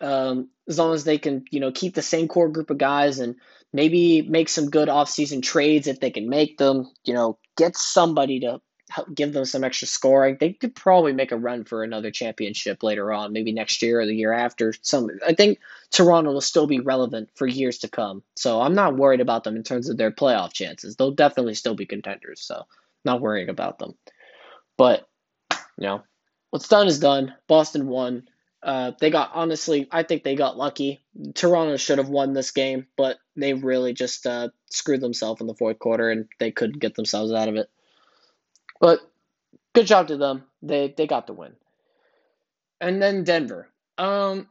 Um, 0.00 0.50
as 0.68 0.78
long 0.78 0.94
as 0.94 1.04
they 1.04 1.18
can, 1.18 1.44
you 1.50 1.60
know, 1.60 1.72
keep 1.72 1.94
the 1.94 2.02
same 2.02 2.28
core 2.28 2.48
group 2.48 2.70
of 2.70 2.78
guys 2.78 3.18
and 3.18 3.36
maybe 3.72 4.22
make 4.22 4.48
some 4.48 4.70
good 4.70 4.88
offseason 4.88 5.42
trades 5.42 5.86
if 5.86 6.00
they 6.00 6.10
can 6.10 6.28
make 6.28 6.58
them, 6.58 6.90
you 7.04 7.14
know, 7.14 7.38
get 7.56 7.76
somebody 7.76 8.40
to 8.40 8.60
help 8.90 9.14
give 9.14 9.32
them 9.32 9.44
some 9.44 9.64
extra 9.64 9.86
scoring. 9.86 10.36
They 10.38 10.52
could 10.52 10.74
probably 10.74 11.12
make 11.12 11.32
a 11.32 11.36
run 11.36 11.64
for 11.64 11.82
another 11.82 12.10
championship 12.10 12.82
later 12.82 13.12
on, 13.12 13.32
maybe 13.32 13.52
next 13.52 13.82
year 13.82 14.00
or 14.00 14.06
the 14.06 14.14
year 14.14 14.32
after. 14.32 14.72
Some 14.82 15.10
I 15.26 15.34
think 15.34 15.58
Toronto 15.90 16.32
will 16.32 16.40
still 16.40 16.66
be 16.66 16.80
relevant 16.80 17.30
for 17.34 17.46
years 17.46 17.78
to 17.78 17.88
come. 17.88 18.22
So 18.36 18.60
I'm 18.60 18.74
not 18.74 18.96
worried 18.96 19.20
about 19.20 19.44
them 19.44 19.56
in 19.56 19.62
terms 19.62 19.88
of 19.88 19.96
their 19.96 20.10
playoff 20.10 20.52
chances. 20.52 20.96
They'll 20.96 21.10
definitely 21.10 21.54
still 21.54 21.74
be 21.74 21.86
contenders. 21.86 22.40
So 22.40 22.66
not 23.04 23.20
worrying 23.20 23.48
about 23.48 23.78
them. 23.78 23.94
But 24.76 25.06
you 25.50 25.86
know, 25.86 26.02
what's 26.50 26.68
done 26.68 26.86
is 26.86 27.00
done. 27.00 27.34
Boston 27.46 27.86
won. 27.86 28.28
Uh, 28.62 28.92
they 29.00 29.10
got 29.10 29.30
honestly, 29.34 29.86
I 29.90 30.02
think 30.02 30.24
they 30.24 30.34
got 30.34 30.56
lucky. 30.56 31.00
Toronto 31.34 31.76
should 31.76 31.98
have 31.98 32.08
won 32.08 32.32
this 32.32 32.50
game, 32.50 32.86
but 32.96 33.18
they 33.36 33.54
really 33.54 33.92
just 33.92 34.26
uh, 34.26 34.48
screwed 34.70 35.00
themselves 35.00 35.40
in 35.40 35.46
the 35.46 35.54
fourth 35.54 35.78
quarter, 35.78 36.10
and 36.10 36.26
they 36.40 36.50
couldn't 36.50 36.80
get 36.80 36.94
themselves 36.96 37.32
out 37.32 37.48
of 37.48 37.56
it. 37.56 37.70
But 38.80 39.00
good 39.74 39.86
job 39.86 40.08
to 40.08 40.16
them. 40.16 40.44
They 40.62 40.92
they 40.96 41.06
got 41.06 41.26
the 41.26 41.34
win. 41.34 41.52
And 42.80 43.00
then 43.00 43.24
Denver. 43.24 43.68
Um, 43.96 44.48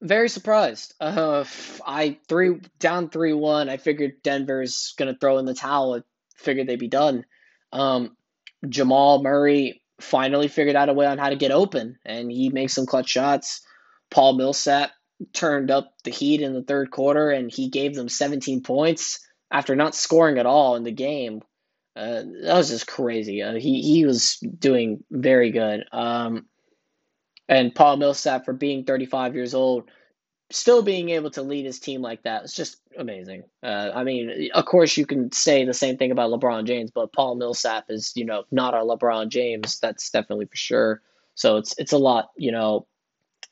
very 0.00 0.28
surprised. 0.28 0.94
Uh, 0.98 1.44
I 1.86 2.18
three 2.28 2.60
down 2.78 3.10
three 3.10 3.34
one. 3.34 3.68
I 3.68 3.76
figured 3.76 4.22
Denver's 4.22 4.94
gonna 4.96 5.16
throw 5.20 5.38
in 5.38 5.44
the 5.44 5.54
towel. 5.54 5.96
I 5.96 6.00
figured 6.36 6.66
they'd 6.66 6.76
be 6.78 6.88
done. 6.88 7.26
Um, 7.72 8.16
Jamal 8.66 9.22
Murray 9.22 9.81
finally 10.00 10.48
figured 10.48 10.76
out 10.76 10.88
a 10.88 10.92
way 10.92 11.06
on 11.06 11.18
how 11.18 11.30
to 11.30 11.36
get 11.36 11.50
open, 11.50 11.98
and 12.04 12.30
he 12.30 12.48
makes 12.50 12.74
some 12.74 12.86
clutch 12.86 13.08
shots. 13.08 13.62
Paul 14.10 14.34
Millsap 14.34 14.90
turned 15.32 15.70
up 15.70 15.92
the 16.04 16.10
heat 16.10 16.40
in 16.40 16.54
the 16.54 16.62
third 16.62 16.90
quarter, 16.90 17.30
and 17.30 17.50
he 17.50 17.68
gave 17.68 17.94
them 17.94 18.08
17 18.08 18.62
points 18.62 19.20
after 19.50 19.76
not 19.76 19.94
scoring 19.94 20.38
at 20.38 20.46
all 20.46 20.76
in 20.76 20.84
the 20.84 20.92
game. 20.92 21.42
Uh, 21.94 22.22
that 22.42 22.56
was 22.56 22.70
just 22.70 22.86
crazy. 22.86 23.42
Uh, 23.42 23.54
he 23.54 23.82
he 23.82 24.06
was 24.06 24.38
doing 24.38 25.04
very 25.10 25.50
good. 25.50 25.84
Um, 25.92 26.46
and 27.48 27.74
Paul 27.74 27.98
Millsap 27.98 28.46
for 28.46 28.54
being 28.54 28.84
35 28.84 29.34
years 29.34 29.52
old, 29.52 29.90
still 30.50 30.82
being 30.82 31.10
able 31.10 31.30
to 31.32 31.42
lead 31.42 31.66
his 31.66 31.80
team 31.80 32.00
like 32.00 32.22
that 32.22 32.44
is 32.44 32.54
just 32.54 32.78
amazing. 32.98 33.44
Uh, 33.62 33.90
I 33.94 34.04
mean, 34.04 34.50
of 34.54 34.64
course, 34.64 34.96
you 34.96 35.06
can 35.06 35.32
say 35.32 35.64
the 35.64 35.74
same 35.74 35.96
thing 35.96 36.10
about 36.10 36.30
LeBron 36.30 36.64
James, 36.64 36.90
but 36.90 37.12
Paul 37.12 37.36
Millsap 37.36 37.86
is, 37.90 38.12
you 38.14 38.24
know, 38.24 38.44
not 38.50 38.74
our 38.74 38.82
LeBron 38.82 39.28
James. 39.28 39.78
That's 39.80 40.10
definitely 40.10 40.46
for 40.46 40.56
sure. 40.56 41.02
So 41.34 41.56
it's 41.56 41.74
it's 41.78 41.92
a 41.92 41.98
lot, 41.98 42.30
you 42.36 42.52
know, 42.52 42.86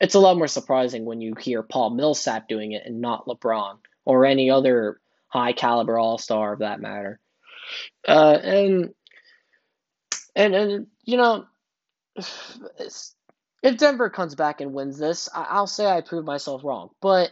it's 0.00 0.14
a 0.14 0.20
lot 0.20 0.36
more 0.36 0.46
surprising 0.46 1.04
when 1.04 1.20
you 1.20 1.34
hear 1.38 1.62
Paul 1.62 1.90
Millsap 1.90 2.48
doing 2.48 2.72
it 2.72 2.82
and 2.84 3.00
not 3.00 3.26
LeBron 3.26 3.78
or 4.04 4.24
any 4.24 4.50
other 4.50 5.00
high 5.28 5.52
caliber 5.52 5.98
All 5.98 6.18
Star 6.18 6.52
of 6.52 6.60
that 6.60 6.80
matter. 6.80 7.20
Uh, 8.06 8.38
and 8.42 8.94
and 10.34 10.54
and 10.54 10.86
you 11.04 11.16
know, 11.16 11.46
if 13.62 13.76
Denver 13.76 14.10
comes 14.10 14.34
back 14.34 14.60
and 14.60 14.72
wins 14.72 14.98
this, 14.98 15.28
I'll 15.34 15.66
say 15.66 15.86
I 15.86 16.00
proved 16.00 16.26
myself 16.26 16.64
wrong. 16.64 16.90
But 17.00 17.30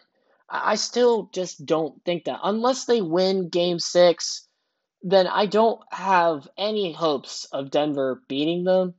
I 0.51 0.77
still 0.77 1.29
just 1.33 1.65
don't 1.67 2.03
think 2.05 2.25
that. 2.25 2.41
Unless 2.43 2.87
they 2.87 3.03
win 3.03 3.49
game 3.49 3.79
six, 3.79 4.47
then 5.03 5.27
I 5.27 5.47
don't 5.47 5.81
have 5.91 6.49
any 6.57 6.93
hopes 6.93 7.45
of 7.53 7.71
Denver 7.71 8.23
beating 8.29 8.65
them. 8.65 8.95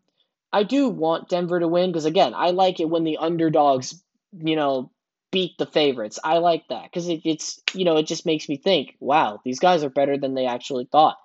I 0.51 0.63
do 0.63 0.89
want 0.89 1.29
Denver 1.29 1.59
to 1.59 1.67
win 1.67 1.91
because, 1.91 2.05
again, 2.05 2.33
I 2.35 2.51
like 2.51 2.79
it 2.79 2.89
when 2.89 3.03
the 3.03 3.17
underdogs, 3.17 4.01
you 4.31 4.55
know, 4.55 4.91
beat 5.31 5.57
the 5.57 5.65
favorites. 5.65 6.19
I 6.23 6.37
like 6.39 6.67
that 6.69 6.83
because 6.83 7.07
it, 7.07 7.21
it's, 7.23 7.61
you 7.73 7.85
know, 7.85 7.97
it 7.97 8.07
just 8.07 8.25
makes 8.25 8.49
me 8.49 8.57
think, 8.57 8.95
wow, 8.99 9.39
these 9.43 9.59
guys 9.59 9.83
are 9.83 9.89
better 9.89 10.17
than 10.17 10.33
they 10.33 10.45
actually 10.45 10.85
thought. 10.85 11.17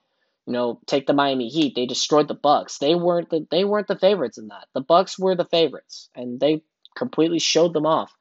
You 0.47 0.53
know, 0.53 0.81
take 0.87 1.07
the 1.07 1.15
Miami 1.15 1.49
Heat. 1.49 1.75
They 1.75 1.87
destroyed 1.87 2.29
the 2.29 2.35
Bucks. 2.35 2.77
They 2.77 2.95
weren't 2.95 3.31
the 3.31 3.47
they 3.51 3.65
weren't 3.65 3.89
the 3.89 3.99
favorites 3.99 4.37
in 4.37 4.49
that. 4.49 4.67
The 4.75 4.83
Bucks 4.83 5.19
were 5.19 5.35
the 5.35 5.47
favorites, 5.47 6.11
and 6.15 6.39
they 6.39 6.63
completely 6.95 7.39
showed 7.39 7.73
them 7.73 7.87
off. 7.87 8.15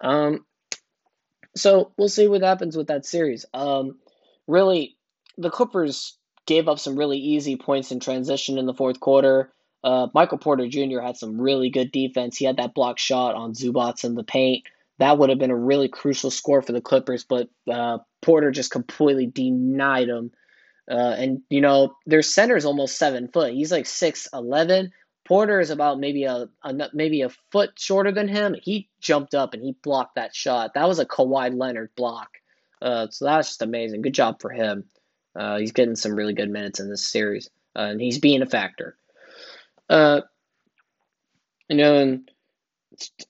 Um, 0.00 0.44
so 1.56 1.92
we'll 1.96 2.08
see 2.08 2.28
what 2.28 2.42
happens 2.42 2.76
with 2.76 2.88
that 2.88 3.06
series. 3.06 3.44
Um, 3.52 3.98
really, 4.46 4.96
the 5.38 5.50
Clippers 5.50 6.16
gave 6.46 6.68
up 6.68 6.78
some 6.78 6.96
really 6.96 7.18
easy 7.18 7.56
points 7.56 7.92
in 7.92 8.00
transition 8.00 8.58
in 8.58 8.66
the 8.66 8.74
fourth 8.74 9.00
quarter. 9.00 9.52
Uh, 9.84 10.08
Michael 10.14 10.38
Porter 10.38 10.68
Jr. 10.68 11.00
had 11.00 11.16
some 11.16 11.40
really 11.40 11.70
good 11.70 11.92
defense. 11.92 12.36
He 12.36 12.44
had 12.44 12.58
that 12.58 12.74
block 12.74 12.98
shot 12.98 13.34
on 13.34 13.52
Zubac 13.52 14.04
in 14.04 14.14
the 14.14 14.24
paint. 14.24 14.64
That 14.98 15.18
would 15.18 15.30
have 15.30 15.38
been 15.38 15.50
a 15.50 15.56
really 15.56 15.88
crucial 15.88 16.30
score 16.30 16.62
for 16.62 16.72
the 16.72 16.80
Clippers, 16.80 17.24
but 17.24 17.48
uh, 17.70 17.98
Porter 18.20 18.50
just 18.50 18.70
completely 18.70 19.26
denied 19.26 20.08
him 20.08 20.30
uh, 20.90 21.14
and 21.16 21.42
you 21.48 21.60
know 21.60 21.96
their 22.06 22.22
center 22.22 22.56
is 22.56 22.64
almost 22.64 22.98
seven 22.98 23.28
foot. 23.28 23.52
He's 23.52 23.72
like 23.72 23.86
six 23.86 24.28
eleven. 24.32 24.92
Porter 25.32 25.60
is 25.60 25.70
about 25.70 25.98
maybe 25.98 26.24
a, 26.24 26.50
a, 26.62 26.90
maybe 26.92 27.22
a 27.22 27.30
foot 27.50 27.70
shorter 27.78 28.12
than 28.12 28.28
him. 28.28 28.54
He 28.62 28.90
jumped 29.00 29.34
up 29.34 29.54
and 29.54 29.62
he 29.62 29.74
blocked 29.82 30.16
that 30.16 30.36
shot. 30.36 30.74
That 30.74 30.86
was 30.86 30.98
a 30.98 31.06
Kawhi 31.06 31.56
Leonard 31.56 31.88
block. 31.96 32.28
Uh, 32.82 33.06
so 33.08 33.24
that's 33.24 33.48
just 33.48 33.62
amazing. 33.62 34.02
Good 34.02 34.12
job 34.12 34.42
for 34.42 34.50
him. 34.50 34.84
Uh, 35.34 35.56
he's 35.56 35.72
getting 35.72 35.96
some 35.96 36.14
really 36.14 36.34
good 36.34 36.50
minutes 36.50 36.80
in 36.80 36.90
this 36.90 37.10
series, 37.10 37.48
uh, 37.74 37.78
and 37.78 37.98
he's 37.98 38.18
being 38.18 38.42
a 38.42 38.46
factor. 38.46 38.94
Uh, 39.88 40.20
you 41.70 41.78
know, 41.78 41.96
and 41.96 42.30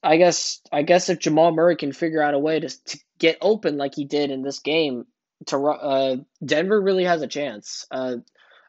I 0.03 0.17
guess 0.17 0.61
I 0.73 0.83
guess 0.83 1.09
if 1.09 1.21
Jamal 1.21 1.53
Murray 1.53 1.77
can 1.77 1.93
figure 1.93 2.21
out 2.21 2.35
a 2.35 2.39
way 2.41 2.59
to, 2.59 2.69
to 2.69 2.99
get 3.21 3.39
open 3.41 3.77
like 3.77 3.95
he 3.95 4.07
did 4.07 4.33
in 4.33 4.43
this 4.43 4.59
game, 4.59 5.07
to 5.47 5.57
uh, 5.57 6.17
Denver 6.45 6.83
really 6.83 7.05
has 7.05 7.23
a 7.23 7.29
chance. 7.29 7.87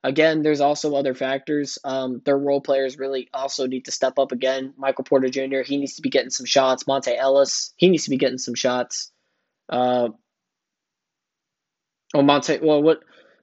Again, 0.04 0.44
there's 0.44 0.60
also 0.60 0.96
other 0.96 1.14
factors. 1.14 1.78
Um, 1.86 2.22
their 2.26 2.38
role 2.38 2.60
players 2.60 3.00
really 3.00 3.30
also 3.34 3.68
need 3.68 3.86
to 3.86 3.92
step 3.92 4.20
up 4.20 4.34
again. 4.34 4.74
Michael 4.78 5.06
Porter 5.06 5.30
Jr. 5.30 5.62
He 5.66 5.78
needs 5.78 5.96
to 5.96 6.02
be 6.02 6.10
getting 6.10 6.30
some 6.30 6.46
shots. 6.46 6.86
Monte 6.86 7.16
Ellis 7.16 7.74
he 7.78 7.90
needs 7.90 8.04
to 8.04 8.10
be 8.10 8.18
getting 8.18 8.38
some 8.38 8.56
shots. 8.56 9.12
Uh, 9.70 10.10
oh, 12.14 12.22
Monte. 12.22 12.60
Well, 12.62 12.84
what? 12.84 13.00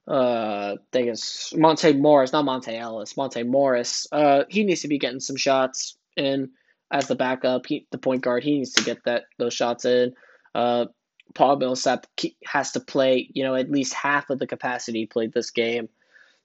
Uh, 0.07 0.77
I 0.95 0.99
it's 0.99 1.55
Monte 1.55 1.95
Morris, 1.95 2.33
not 2.33 2.45
Monte 2.45 2.77
Ellis. 2.77 3.17
Monte 3.17 3.43
Morris. 3.45 4.07
Uh, 4.13 4.45
he 4.49 4.65
needs 4.65 4.83
to 4.83 4.89
be 4.89 4.99
getting 4.99 5.21
some 5.21 5.37
shots 5.37 5.97
in 6.17 6.51
as 6.91 7.07
the 7.07 7.15
backup. 7.15 7.67
He, 7.67 7.87
the 7.91 7.99
point 7.99 8.23
guard, 8.23 8.43
he 8.43 8.59
needs 8.59 8.73
to 8.75 8.85
get 8.85 9.05
that 9.05 9.25
those 9.39 9.55
shots 9.55 9.87
in. 9.87 10.13
Uh, 10.55 10.87
Paul 11.35 11.57
Millsap 11.57 12.07
has 12.45 12.73
to 12.73 12.81
play, 12.81 13.31
you 13.33 13.45
know, 13.45 13.55
at 13.55 13.71
least 13.71 13.95
half 13.95 14.31
of 14.31 14.39
the 14.39 14.47
capacity 14.47 15.01
he 15.01 15.07
played 15.07 15.33
this 15.33 15.51
game. 15.51 15.89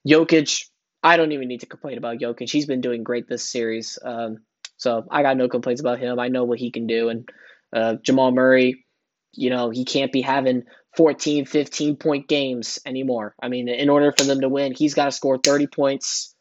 Jokic, 0.06 0.68
I 1.02 1.16
don't 1.16 1.32
even 1.32 1.48
need 1.48 1.60
to 1.60 1.66
complain 1.66 1.98
about 1.98 2.18
Jokic. 2.18 2.50
He's 2.50 2.66
been 2.66 2.80
doing 2.80 3.02
great 3.02 3.28
this 3.28 3.48
series. 3.48 3.98
Um, 4.04 4.38
so 4.76 5.04
I 5.10 5.22
got 5.22 5.36
no 5.36 5.48
complaints 5.48 5.80
about 5.80 5.98
him. 5.98 6.18
I 6.18 6.28
know 6.28 6.44
what 6.44 6.58
he 6.58 6.70
can 6.70 6.86
do. 6.86 7.08
And 7.08 7.28
uh, 7.74 7.94
Jamal 8.02 8.32
Murray, 8.32 8.84
you 9.32 9.50
know, 9.50 9.70
he 9.70 9.84
can't 9.84 10.12
be 10.12 10.22
having 10.22 10.64
14, 10.96 11.46
15 11.46 11.96
point 11.96 12.28
games 12.28 12.78
anymore. 12.86 13.34
I 13.42 13.48
mean, 13.48 13.68
in 13.68 13.88
order 13.88 14.12
for 14.16 14.24
them 14.24 14.40
to 14.40 14.48
win, 14.48 14.74
he's 14.76 14.94
got 14.94 15.06
to 15.06 15.12
score 15.12 15.38
30 15.38 15.66
points 15.66 16.34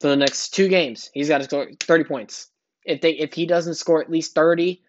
for 0.00 0.08
the 0.08 0.16
next 0.16 0.50
two 0.50 0.68
games. 0.68 1.10
He's 1.14 1.28
got 1.28 1.38
to 1.38 1.44
score 1.44 1.68
30 1.80 2.04
points. 2.04 2.48
If 2.84 3.00
they 3.00 3.12
if 3.12 3.32
he 3.32 3.46
doesn't 3.46 3.74
score 3.74 4.02
at 4.02 4.10
least 4.10 4.34
30, 4.34 4.82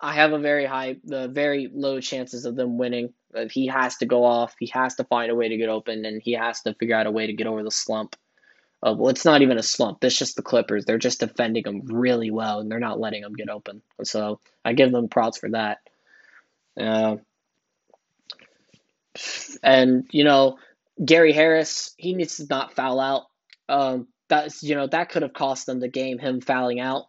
I 0.00 0.14
have 0.14 0.32
a 0.32 0.38
very 0.38 0.64
high, 0.64 0.96
the 1.04 1.28
very 1.28 1.70
low 1.72 2.00
chances 2.00 2.44
of 2.44 2.56
them 2.56 2.78
winning. 2.78 3.12
He 3.50 3.66
has 3.68 3.96
to 3.96 4.06
go 4.06 4.24
off. 4.24 4.54
He 4.58 4.66
has 4.74 4.94
to 4.96 5.04
find 5.04 5.30
a 5.30 5.34
way 5.34 5.48
to 5.48 5.56
get 5.56 5.68
open, 5.68 6.04
and 6.04 6.20
he 6.20 6.32
has 6.32 6.60
to 6.62 6.74
figure 6.74 6.96
out 6.96 7.06
a 7.06 7.10
way 7.10 7.26
to 7.26 7.32
get 7.32 7.46
over 7.46 7.62
the 7.62 7.70
slump. 7.70 8.16
Uh, 8.84 8.94
well, 8.96 9.10
it's 9.10 9.24
not 9.24 9.42
even 9.42 9.58
a 9.58 9.62
slump. 9.62 10.02
It's 10.02 10.18
just 10.18 10.36
the 10.36 10.42
Clippers. 10.42 10.84
They're 10.84 10.98
just 10.98 11.20
defending 11.20 11.62
them 11.62 11.82
really 11.86 12.30
well, 12.30 12.60
and 12.60 12.70
they're 12.70 12.80
not 12.80 13.00
letting 13.00 13.22
them 13.22 13.34
get 13.34 13.48
open. 13.48 13.80
So 14.02 14.40
I 14.64 14.72
give 14.72 14.90
them 14.90 15.08
props 15.08 15.38
for 15.38 15.50
that. 15.50 15.78
Uh, 16.78 17.16
and 19.62 20.04
you 20.10 20.24
know, 20.24 20.58
Gary 21.02 21.32
Harris, 21.32 21.94
he 21.96 22.14
needs 22.14 22.36
to 22.36 22.46
not 22.48 22.74
foul 22.74 22.98
out. 22.98 23.26
Um, 23.68 24.08
that's 24.28 24.62
you 24.62 24.74
know 24.74 24.86
that 24.88 25.10
could 25.10 25.22
have 25.22 25.34
cost 25.34 25.66
them 25.66 25.80
the 25.80 25.88
game. 25.88 26.18
Him 26.18 26.40
fouling 26.40 26.80
out. 26.80 27.04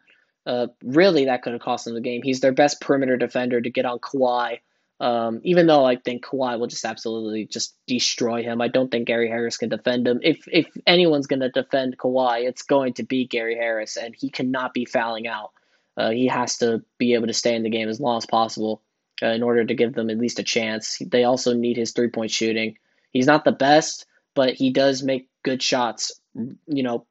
Uh, 0.46 0.68
really, 0.84 1.26
that 1.26 1.42
could 1.42 1.54
have 1.54 1.62
cost 1.62 1.86
them 1.86 1.94
the 1.96 2.02
game. 2.02 2.22
He's 2.22 2.42
their 2.42 2.52
best 2.52 2.82
perimeter 2.82 3.18
defender 3.18 3.62
to 3.62 3.70
get 3.70 3.86
on 3.86 4.00
Kawhi. 4.00 4.60
Um, 5.00 5.42
even 5.44 5.68
though 5.68 5.84
I 5.84 5.98
think 5.98 6.24
Kawhi 6.24 6.58
will 6.60 6.68
just 6.68 6.86
absolutely 6.86 7.46
just 7.46 7.76
destroy 7.88 8.44
him, 8.44 8.62
I 8.62 8.68
don't 8.68 8.90
think 8.90 9.08
Gary 9.08 9.28
Harris 9.28 9.58
can 9.58 9.70
defend 9.70 10.08
him. 10.08 10.20
If 10.24 10.48
if 10.48 10.68
anyone's 10.88 11.28
going 11.28 11.42
to 11.42 11.50
defend 11.50 11.98
Kawhi, 11.98 12.48
it's 12.48 12.62
going 12.64 12.94
to 12.94 13.04
be 13.04 13.28
Gary 13.28 13.56
Harris, 13.56 13.98
and 13.98 14.16
he 14.18 14.30
cannot 14.30 14.74
be 14.74 14.86
fouling 14.86 15.28
out. 15.28 15.52
Uh, 15.98 16.12
he 16.12 16.28
has 16.28 16.58
to 16.60 16.84
be 16.98 17.14
able 17.14 17.28
to 17.28 17.34
stay 17.34 17.56
in 17.56 17.64
the 17.64 17.70
game 17.70 17.90
as 17.90 18.00
long 18.00 18.18
as 18.18 18.26
possible 18.26 18.82
uh, 19.22 19.28
in 19.28 19.44
order 19.44 19.64
to 19.64 19.76
give 19.76 19.94
them 19.94 20.10
at 20.10 20.18
least 20.18 20.40
a 20.40 20.44
chance. 20.44 21.00
They 21.06 21.24
also 21.24 21.54
need 21.54 21.78
his 21.78 21.92
three 21.92 22.10
point 22.10 22.32
shooting. 22.32 22.78
He's 23.12 23.28
not 23.28 23.46
the 23.46 23.52
best, 23.52 24.06
but 24.36 24.54
he 24.54 24.72
does 24.72 25.04
make 25.04 25.30
good 25.44 25.62
shots, 25.62 26.20
you 26.34 26.84
know, 26.84 27.06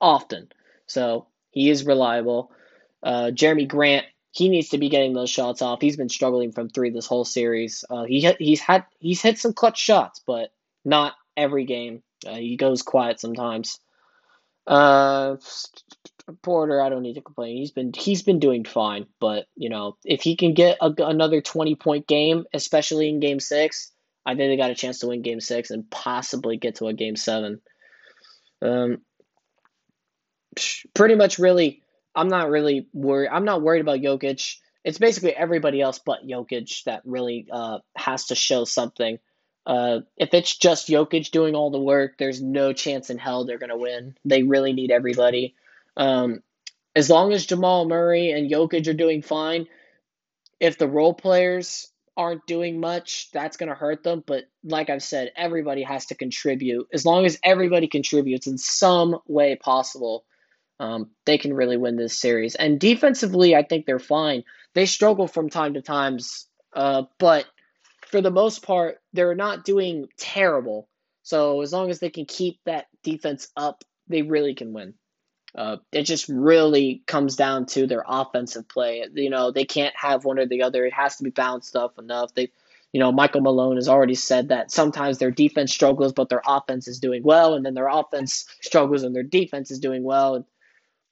often. 0.00 0.48
So 0.86 1.28
he 1.50 1.70
is 1.70 1.86
reliable. 1.86 2.50
Uh, 3.02 3.30
Jerami 3.32 3.68
Grant, 3.68 4.06
he 4.30 4.48
needs 4.48 4.70
to 4.70 4.78
be 4.78 4.88
getting 4.88 5.14
those 5.14 5.30
shots 5.30 5.62
off. 5.62 5.80
He's 5.80 5.96
been 5.96 6.08
struggling 6.08 6.52
from 6.52 6.68
three 6.68 6.90
this 6.90 7.06
whole 7.06 7.24
series. 7.24 7.84
Uh, 7.88 8.04
he 8.04 8.32
he's 8.38 8.60
had 8.60 8.84
he's 8.98 9.22
hit 9.22 9.38
some 9.38 9.52
clutch 9.52 9.78
shots, 9.78 10.20
but 10.26 10.50
not 10.84 11.14
every 11.36 11.64
game. 11.64 12.02
Uh, 12.26 12.34
he 12.34 12.56
goes 12.56 12.82
quiet 12.82 13.20
sometimes. 13.20 13.78
Uh, 14.66 15.36
Porter, 16.42 16.82
I 16.82 16.90
don't 16.90 17.02
need 17.02 17.14
to 17.14 17.22
complain. 17.22 17.56
He's 17.56 17.70
been 17.70 17.92
he's 17.94 18.22
been 18.22 18.38
doing 18.38 18.64
fine, 18.64 19.06
but 19.18 19.46
you 19.56 19.70
know 19.70 19.96
if 20.04 20.22
he 20.22 20.36
can 20.36 20.52
get 20.52 20.76
a, 20.80 20.92
another 20.98 21.40
twenty 21.40 21.74
point 21.74 22.06
game, 22.06 22.44
especially 22.52 23.08
in 23.08 23.20
Game 23.20 23.40
Six, 23.40 23.92
I 24.26 24.34
think 24.34 24.50
they 24.50 24.56
got 24.56 24.70
a 24.70 24.74
chance 24.74 24.98
to 25.00 25.06
win 25.06 25.22
Game 25.22 25.40
Six 25.40 25.70
and 25.70 25.90
possibly 25.90 26.58
get 26.58 26.76
to 26.76 26.88
a 26.88 26.92
Game 26.92 27.16
Seven. 27.16 27.60
Um, 28.60 28.98
pretty 30.94 31.14
much, 31.14 31.38
really, 31.38 31.82
I'm 32.18 32.28
not 32.28 32.50
really 32.50 32.88
worried. 32.92 33.28
I'm 33.30 33.44
not 33.44 33.62
worried 33.62 33.80
about 33.80 34.00
Jokic. 34.00 34.56
It's 34.82 34.98
basically 34.98 35.36
everybody 35.36 35.80
else 35.80 36.00
but 36.04 36.26
Jokic 36.26 36.82
that 36.84 37.02
really 37.04 37.46
uh, 37.50 37.78
has 37.96 38.26
to 38.26 38.34
show 38.34 38.64
something. 38.64 39.18
Uh, 39.64 40.00
if 40.16 40.34
it's 40.34 40.56
just 40.56 40.88
Jokic 40.88 41.30
doing 41.30 41.54
all 41.54 41.70
the 41.70 41.78
work, 41.78 42.18
there's 42.18 42.42
no 42.42 42.72
chance 42.72 43.08
in 43.10 43.18
hell 43.18 43.44
they're 43.44 43.58
going 43.58 43.70
to 43.70 43.76
win. 43.76 44.16
They 44.24 44.42
really 44.42 44.72
need 44.72 44.90
everybody. 44.90 45.54
Um, 45.96 46.42
as 46.96 47.08
long 47.08 47.32
as 47.32 47.46
Jamal 47.46 47.86
Murray 47.86 48.32
and 48.32 48.50
Jokic 48.50 48.88
are 48.88 48.94
doing 48.94 49.22
fine, 49.22 49.68
if 50.58 50.76
the 50.76 50.88
role 50.88 51.14
players 51.14 51.86
aren't 52.16 52.46
doing 52.46 52.80
much, 52.80 53.30
that's 53.30 53.56
going 53.56 53.68
to 53.68 53.76
hurt 53.76 54.02
them. 54.02 54.24
But 54.26 54.46
like 54.64 54.90
I've 54.90 55.04
said, 55.04 55.30
everybody 55.36 55.84
has 55.84 56.06
to 56.06 56.16
contribute. 56.16 56.88
As 56.92 57.06
long 57.06 57.26
as 57.26 57.38
everybody 57.44 57.86
contributes 57.86 58.48
in 58.48 58.58
some 58.58 59.18
way 59.28 59.54
possible, 59.54 60.24
um, 60.80 61.10
they 61.24 61.38
can 61.38 61.52
really 61.52 61.76
win 61.76 61.96
this 61.96 62.18
series. 62.18 62.54
And 62.54 62.78
defensively, 62.78 63.54
I 63.54 63.62
think 63.62 63.86
they're 63.86 63.98
fine. 63.98 64.44
They 64.74 64.86
struggle 64.86 65.26
from 65.26 65.50
time 65.50 65.74
to 65.74 65.82
times, 65.82 66.46
uh, 66.72 67.04
but 67.18 67.46
for 68.06 68.20
the 68.20 68.30
most 68.30 68.62
part, 68.62 69.00
they're 69.12 69.34
not 69.34 69.64
doing 69.64 70.08
terrible. 70.16 70.88
So 71.22 71.60
as 71.60 71.72
long 71.72 71.90
as 71.90 71.98
they 71.98 72.10
can 72.10 72.24
keep 72.24 72.60
that 72.64 72.86
defense 73.02 73.48
up, 73.56 73.84
they 74.08 74.22
really 74.22 74.54
can 74.54 74.72
win. 74.72 74.94
Uh, 75.54 75.78
it 75.92 76.02
just 76.04 76.28
really 76.28 77.02
comes 77.06 77.36
down 77.36 77.66
to 77.66 77.86
their 77.86 78.04
offensive 78.06 78.68
play. 78.68 79.04
You 79.14 79.30
know, 79.30 79.50
they 79.50 79.64
can't 79.64 79.94
have 79.96 80.24
one 80.24 80.38
or 80.38 80.46
the 80.46 80.62
other. 80.62 80.86
It 80.86 80.92
has 80.92 81.16
to 81.16 81.24
be 81.24 81.30
balanced 81.30 81.74
up 81.74 81.98
enough. 81.98 82.32
They, 82.34 82.50
you 82.92 83.00
know, 83.00 83.12
Michael 83.12 83.40
Malone 83.40 83.76
has 83.76 83.88
already 83.88 84.14
said 84.14 84.48
that 84.48 84.70
sometimes 84.70 85.18
their 85.18 85.30
defense 85.30 85.72
struggles, 85.72 86.12
but 86.12 86.28
their 86.28 86.42
offense 86.46 86.86
is 86.86 87.00
doing 87.00 87.22
well, 87.22 87.54
and 87.54 87.64
then 87.66 87.74
their 87.74 87.88
offense 87.88 88.46
struggles 88.62 89.02
and 89.02 89.14
their 89.14 89.22
defense 89.22 89.70
is 89.70 89.80
doing 89.80 90.04
well. 90.04 90.36
And, 90.36 90.44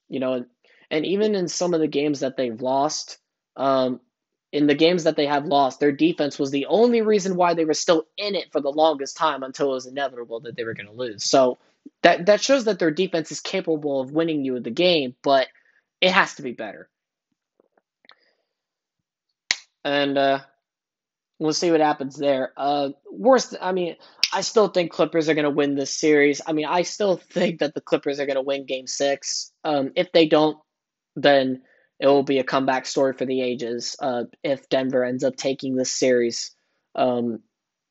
you 0.09 0.21
know, 0.21 0.45
and 0.91 1.07
even 1.07 1.35
in 1.35 1.49
some 1.49 1.75
of 1.75 1.81
the 1.81 1.89
games 1.89 2.21
that 2.21 2.37
they've 2.37 2.61
lost, 2.61 3.19
um, 3.57 4.01
in 4.53 4.67
the 4.67 4.75
games 4.75 5.05
that 5.05 5.17
they 5.17 5.27
have 5.27 5.47
lost, 5.47 5.81
their 5.81 5.93
defense 5.93 6.39
was 6.39 6.51
the 6.51 6.67
only 6.67 7.03
reason 7.03 7.37
why 7.37 7.55
they 7.55 7.65
were 7.65 7.75
still 7.75 8.07
in 8.17 8.35
it 8.35 8.53
for 8.53 8.61
the 8.61 8.71
longest 8.71 9.17
time 9.17 9.43
until 9.43 9.71
it 9.71 9.75
was 9.75 9.87
inevitable 9.87 10.41
that 10.41 10.57
they 10.57 10.65
were 10.65 10.75
going 10.75 10.87
to 10.87 10.93
lose. 10.93 11.29
So 11.29 11.59
that 12.03 12.27
that 12.27 12.41
shows 12.41 12.65
that 12.65 12.79
their 12.79 12.91
defense 12.91 13.33
is 13.33 13.41
capable 13.41 14.01
of 14.01 14.13
winning 14.13 14.45
you 14.45 14.59
the 14.61 14.71
game, 14.71 15.15
but 15.23 15.49
it 16.01 16.11
has 16.11 16.35
to 16.35 16.43
be 16.43 16.53
better. 16.53 16.89
And 19.85 20.19
uh, 20.19 20.41
we'll 21.39 21.53
see 21.53 21.71
what 21.71 21.81
happens 21.81 22.17
there. 22.17 22.53
Uh, 22.57 22.91
worst, 23.11 23.57
I 23.61 23.73
mean, 23.73 23.97
I 24.37 24.43
still 24.43 24.69
think 24.69 24.93
Clippers 24.93 25.31
are 25.31 25.35
going 25.35 25.45
to 25.45 25.51
win 25.51 25.77
this 25.77 25.97
series. 25.97 26.43
I 26.47 26.53
mean, 26.53 26.67
I 26.67 26.83
still 26.83 27.17
think 27.17 27.61
that 27.61 27.73
the 27.73 27.81
Clippers 27.81 28.21
are 28.21 28.27
going 28.27 28.37
to 28.37 28.43
win 28.43 28.67
Game 28.67 28.87
Six. 28.87 29.51
Um, 29.65 29.93
if 29.97 30.13
they 30.13 30.27
don't, 30.27 30.59
then 31.15 31.63
it 31.99 32.07
will 32.07 32.23
be 32.23 32.39
a 32.39 32.45
comeback 32.45 32.85
story 32.85 33.15
for 33.15 33.25
the 33.25 33.41
ages. 33.41 33.97
Uh, 33.99 34.25
if 34.45 34.69
Denver 34.69 35.05
ends 35.05 35.25
up 35.25 35.37
taking 35.37 35.75
this 35.75 35.91
series, 35.91 36.55
um, 36.95 37.39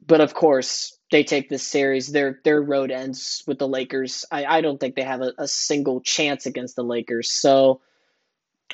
but 0.05 0.21
of 0.21 0.35
course, 0.35 0.95
they 1.09 1.23
take 1.23 1.49
this 1.49 1.65
series. 1.65 2.11
Their 2.11 2.39
their 2.43 2.61
road 2.61 2.91
ends 2.91 3.43
with 3.47 3.57
the 3.57 3.67
Lakers. 3.67 4.23
I, 4.31 4.45
I 4.45 4.61
don't 4.61 4.79
think 4.79 4.93
they 4.93 5.01
have 5.01 5.21
a, 5.21 5.33
a 5.39 5.47
single 5.47 6.01
chance 6.01 6.45
against 6.45 6.75
the 6.75 6.83
Lakers. 6.83 7.31
So 7.31 7.81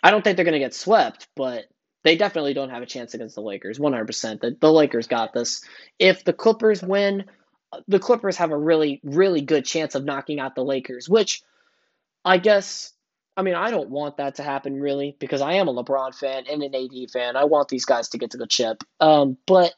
I 0.03 0.11
don't 0.11 0.25
think 0.25 0.35
they're 0.35 0.43
going 0.43 0.53
to 0.53 0.59
get 0.59 0.73
swept, 0.73 1.29
but 1.37 1.67
they 2.03 2.17
definitely 2.17 2.53
don't 2.53 2.71
have 2.71 2.83
a 2.83 2.87
chance 2.87 3.13
against 3.13 3.35
the 3.35 3.41
Lakers. 3.41 3.79
100%. 3.79 4.41
The, 4.41 4.57
the 4.59 4.73
Lakers 4.73 5.07
got 5.07 5.33
this. 5.33 5.63
If 5.99 6.25
the 6.25 6.33
Clippers 6.33 6.81
win, 6.81 7.25
the 7.87 7.99
Clippers 7.99 8.37
have 8.37 8.51
a 8.51 8.57
really, 8.57 8.99
really 9.03 9.41
good 9.41 9.65
chance 9.65 9.95
of 9.95 10.05
knocking 10.05 10.39
out 10.39 10.55
the 10.55 10.63
Lakers, 10.63 11.07
which 11.07 11.41
I 12.23 12.37
guess, 12.37 12.93
I 13.37 13.41
mean, 13.41 13.55
I 13.55 13.71
don't 13.71 13.89
want 13.89 14.17
that 14.17 14.35
to 14.35 14.43
happen 14.43 14.79
really 14.79 15.15
because 15.19 15.41
I 15.41 15.53
am 15.53 15.67
a 15.67 15.73
LeBron 15.73 16.13
fan 16.13 16.43
and 16.49 16.61
an 16.63 16.75
AD 16.75 17.11
fan. 17.11 17.35
I 17.35 17.45
want 17.45 17.69
these 17.69 17.85
guys 17.85 18.09
to 18.09 18.17
get 18.17 18.31
to 18.31 18.37
the 18.37 18.47
chip. 18.47 18.83
Um, 18.99 19.37
but 19.45 19.73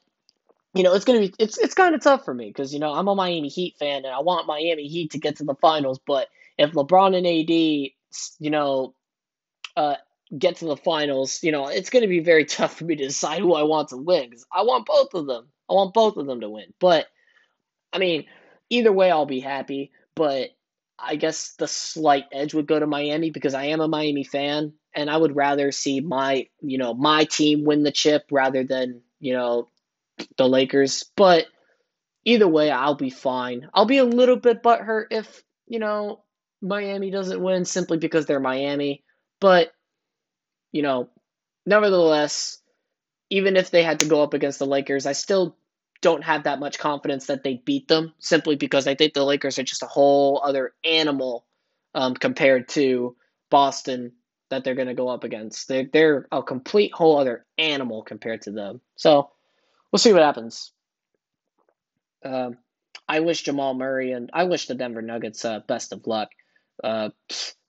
you 0.74 0.82
know, 0.82 0.94
it's 0.94 1.06
gonna 1.06 1.20
be 1.20 1.34
it's 1.38 1.58
it's 1.58 1.76
kind 1.76 1.94
of 1.94 2.02
tough 2.02 2.26
for 2.26 2.34
me 2.34 2.48
because 2.48 2.74
you 2.74 2.80
know 2.80 2.92
I'm 2.94 3.08
a 3.08 3.16
Miami 3.16 3.48
Heat 3.48 3.76
fan 3.78 4.06
and 4.06 4.14
I 4.14 4.22
want 4.22 4.48
Miami 4.48 4.88
Heat 4.88 5.12
to 5.12 5.20
get 5.20 5.38
to 5.38 5.44
the 5.44 5.56
finals. 5.56 6.00
But 6.06 6.30
if 6.58 6.72
LeBron 6.72 7.16
and 7.16 7.28
AD, 7.28 7.92
you 8.40 8.50
know, 8.50 8.96
uh, 9.78 9.96
get 10.36 10.58
to 10.58 10.66
the 10.66 10.76
finals, 10.76 11.44
you 11.44 11.52
know, 11.52 11.68
it's 11.68 11.92
gonna 11.92 12.08
be 12.08 12.22
very 12.22 12.46
tough 12.46 12.76
for 12.76 12.86
me 12.86 12.96
to 12.96 13.06
decide 13.06 13.42
who 13.42 13.54
I 13.54 13.64
want 13.64 13.90
to 13.90 13.98
win 13.98 14.32
because 14.32 14.46
I 14.52 14.64
want 14.64 14.88
both 14.88 15.14
of 15.14 15.28
them. 15.28 15.48
I 15.70 15.74
want 15.74 15.94
both 15.94 16.18
of 16.18 16.26
them 16.26 16.42
to 16.42 16.50
win. 16.50 16.74
But 16.80 17.08
I 17.94 18.00
mean, 18.00 18.26
either 18.70 18.92
way, 18.92 19.12
I'll 19.12 19.26
be 19.26 19.40
happy. 19.40 19.92
But 20.16 20.50
I 21.00 21.16
guess 21.16 21.54
the 21.58 21.68
slight 21.68 22.26
edge 22.32 22.54
would 22.54 22.68
go 22.68 22.80
to 22.80 22.88
Miami 22.88 23.30
because 23.30 23.54
I 23.54 23.66
am 23.66 23.82
a 23.82 23.88
Miami 23.88 24.24
fan 24.24 24.74
and 24.96 25.10
I 25.10 25.18
would 25.18 25.36
rather 25.36 25.72
see 25.72 26.02
my 26.02 26.48
you 26.62 26.78
know 26.78 26.94
my 26.94 27.24
team 27.26 27.66
win 27.66 27.84
the 27.84 27.92
chip 27.92 28.26
rather 28.32 28.64
than 28.64 29.02
you 29.20 29.34
know 29.34 29.70
the 30.38 30.48
Lakers. 30.48 31.06
But 31.16 31.48
either 32.26 32.48
way, 32.48 32.72
I'll 32.72 32.96
be 32.96 33.10
fine. 33.10 33.70
I'll 33.74 33.86
be 33.86 33.98
a 33.98 34.06
little 34.06 34.36
bit 34.36 34.64
butthurt 34.64 35.08
if, 35.12 35.44
you 35.68 35.80
know, 35.80 36.24
Miami 36.62 37.12
doesn't 37.12 37.42
win 37.42 37.66
simply 37.66 37.98
because 37.98 38.26
they're 38.26 38.40
Miami. 38.40 39.04
But, 39.40 39.74
you 40.72 40.82
know, 40.82 41.10
nevertheless, 41.66 42.60
even 43.30 43.58
if 43.58 43.72
they 43.72 43.84
had 43.84 44.00
to 44.02 44.08
go 44.08 44.24
up 44.24 44.34
against 44.34 44.60
the 44.60 44.66
Lakers, 44.66 45.06
I 45.06 45.14
still 45.14 45.58
don't 46.04 46.24
have 46.24 46.44
that 46.44 46.60
much 46.60 46.78
confidence 46.78 47.28
that 47.28 47.44
they 47.44 47.56
beat 47.56 47.88
them 47.88 48.14
simply 48.20 48.56
because 48.56 48.86
I 48.86 48.94
think 48.94 49.14
the 49.14 49.24
Lakers 49.24 49.58
are 49.58 49.64
just 49.64 49.82
a 49.82 49.88
whole 49.88 50.42
other 50.44 50.74
animal 50.84 51.46
um, 51.96 52.14
compared 52.14 52.68
to 52.70 53.16
Boston 53.50 54.12
that 54.50 54.64
they're 54.64 54.76
going 54.76 54.90
to 54.90 54.94
go 54.94 55.08
up 55.08 55.24
against. 55.24 55.68
They're, 55.68 55.88
they're 55.92 56.28
a 56.32 56.44
complete 56.44 56.92
whole 56.94 57.18
other 57.18 57.46
animal 57.58 58.04
compared 58.04 58.44
to 58.44 58.52
them. 58.52 58.82
So, 58.98 59.32
we'll 59.92 60.00
see 60.00 60.12
what 60.12 60.22
happens. 60.22 60.74
Um, 62.26 62.58
I 63.08 63.22
wish 63.22 63.44
Jamal 63.44 63.74
Murray 63.74 64.12
and 64.12 64.30
I 64.34 64.44
wish 64.44 64.68
the 64.68 64.76
Denver 64.76 65.02
Nuggets 65.02 65.46
uh, 65.46 65.60
best 65.68 65.94
of 65.94 66.06
luck. 66.06 66.30
Uh, 66.84 67.10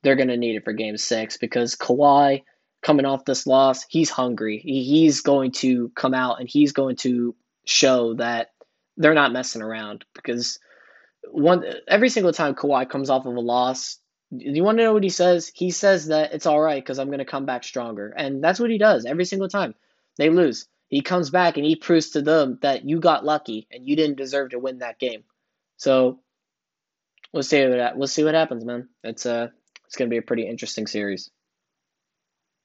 they're 0.03 0.17
going 0.17 0.29
to 0.29 0.37
need 0.37 0.57
it 0.57 0.65
for 0.65 0.73
game 0.73 0.97
six 0.97 1.37
because 1.37 1.77
Kawhi, 1.77 2.43
coming 2.83 3.07
off 3.07 3.25
this 3.25 3.47
loss, 3.47 3.85
he's 3.89 4.11
hungry. 4.11 4.59
He's 4.59 5.21
going 5.21 5.53
to 5.53 5.91
come 5.91 6.15
out 6.15 6.41
and 6.41 6.49
he's 6.49 6.73
going 6.73 6.97
to 6.97 7.35
show 7.65 8.15
that 8.15 8.53
they're 8.97 9.15
not 9.15 9.33
messing 9.33 9.63
around 9.63 10.05
because 10.15 10.59
one 11.31 11.65
every 11.89 12.09
single 12.09 12.33
time 12.33 12.55
Kawhi 12.55 12.89
comes 12.89 13.11
off 13.11 13.27
of 13.27 13.35
a 13.35 13.41
loss, 13.41 13.99
do 14.37 14.51
you 14.51 14.65
want 14.65 14.79
to 14.79 14.85
know 14.85 14.93
what 14.93 15.03
he 15.03 15.11
says? 15.11 15.51
He 15.55 15.71
says 15.71 16.07
that 16.09 16.33
it's 16.33 16.47
all 16.47 16.61
right 16.61 16.83
because 16.83 16.99
I'm 16.99 17.09
going 17.09 17.19
to 17.19 17.25
come 17.25 17.47
back 17.47 17.65
stronger. 17.65 18.09
And 18.09 18.43
that's 18.43 18.61
what 18.61 18.71
he 18.71 18.79
does 18.79 19.07
every 19.07 19.25
single 19.25 19.49
time 19.49 19.75
they 20.17 20.31
lose. 20.31 20.67
He 20.89 21.01
comes 21.01 21.31
back 21.31 21.57
and 21.57 21.67
he 21.67 21.77
proves 21.77 22.11
to 22.11 22.23
them 22.23 22.59
that 22.63 22.85
you 22.85 23.01
got 23.01 23.25
lucky 23.25 23.67
and 23.71 23.87
you 23.87 23.97
didn't 23.97 24.17
deserve 24.17 24.51
to 24.51 24.59
win 24.59 24.79
that 24.79 24.99
game. 24.99 25.25
So 25.77 26.21
we'll 27.33 27.43
see 27.43 27.67
what 27.67 27.97
we'll 27.97 28.07
see 28.07 28.25
what 28.25 28.35
happens, 28.35 28.65
man. 28.65 28.89
It's 29.03 29.27
uh 29.27 29.49
it's 29.87 29.97
gonna 29.97 30.11
be 30.11 30.19
a 30.19 30.23
pretty 30.23 30.47
interesting 30.47 30.87
series. 30.87 31.31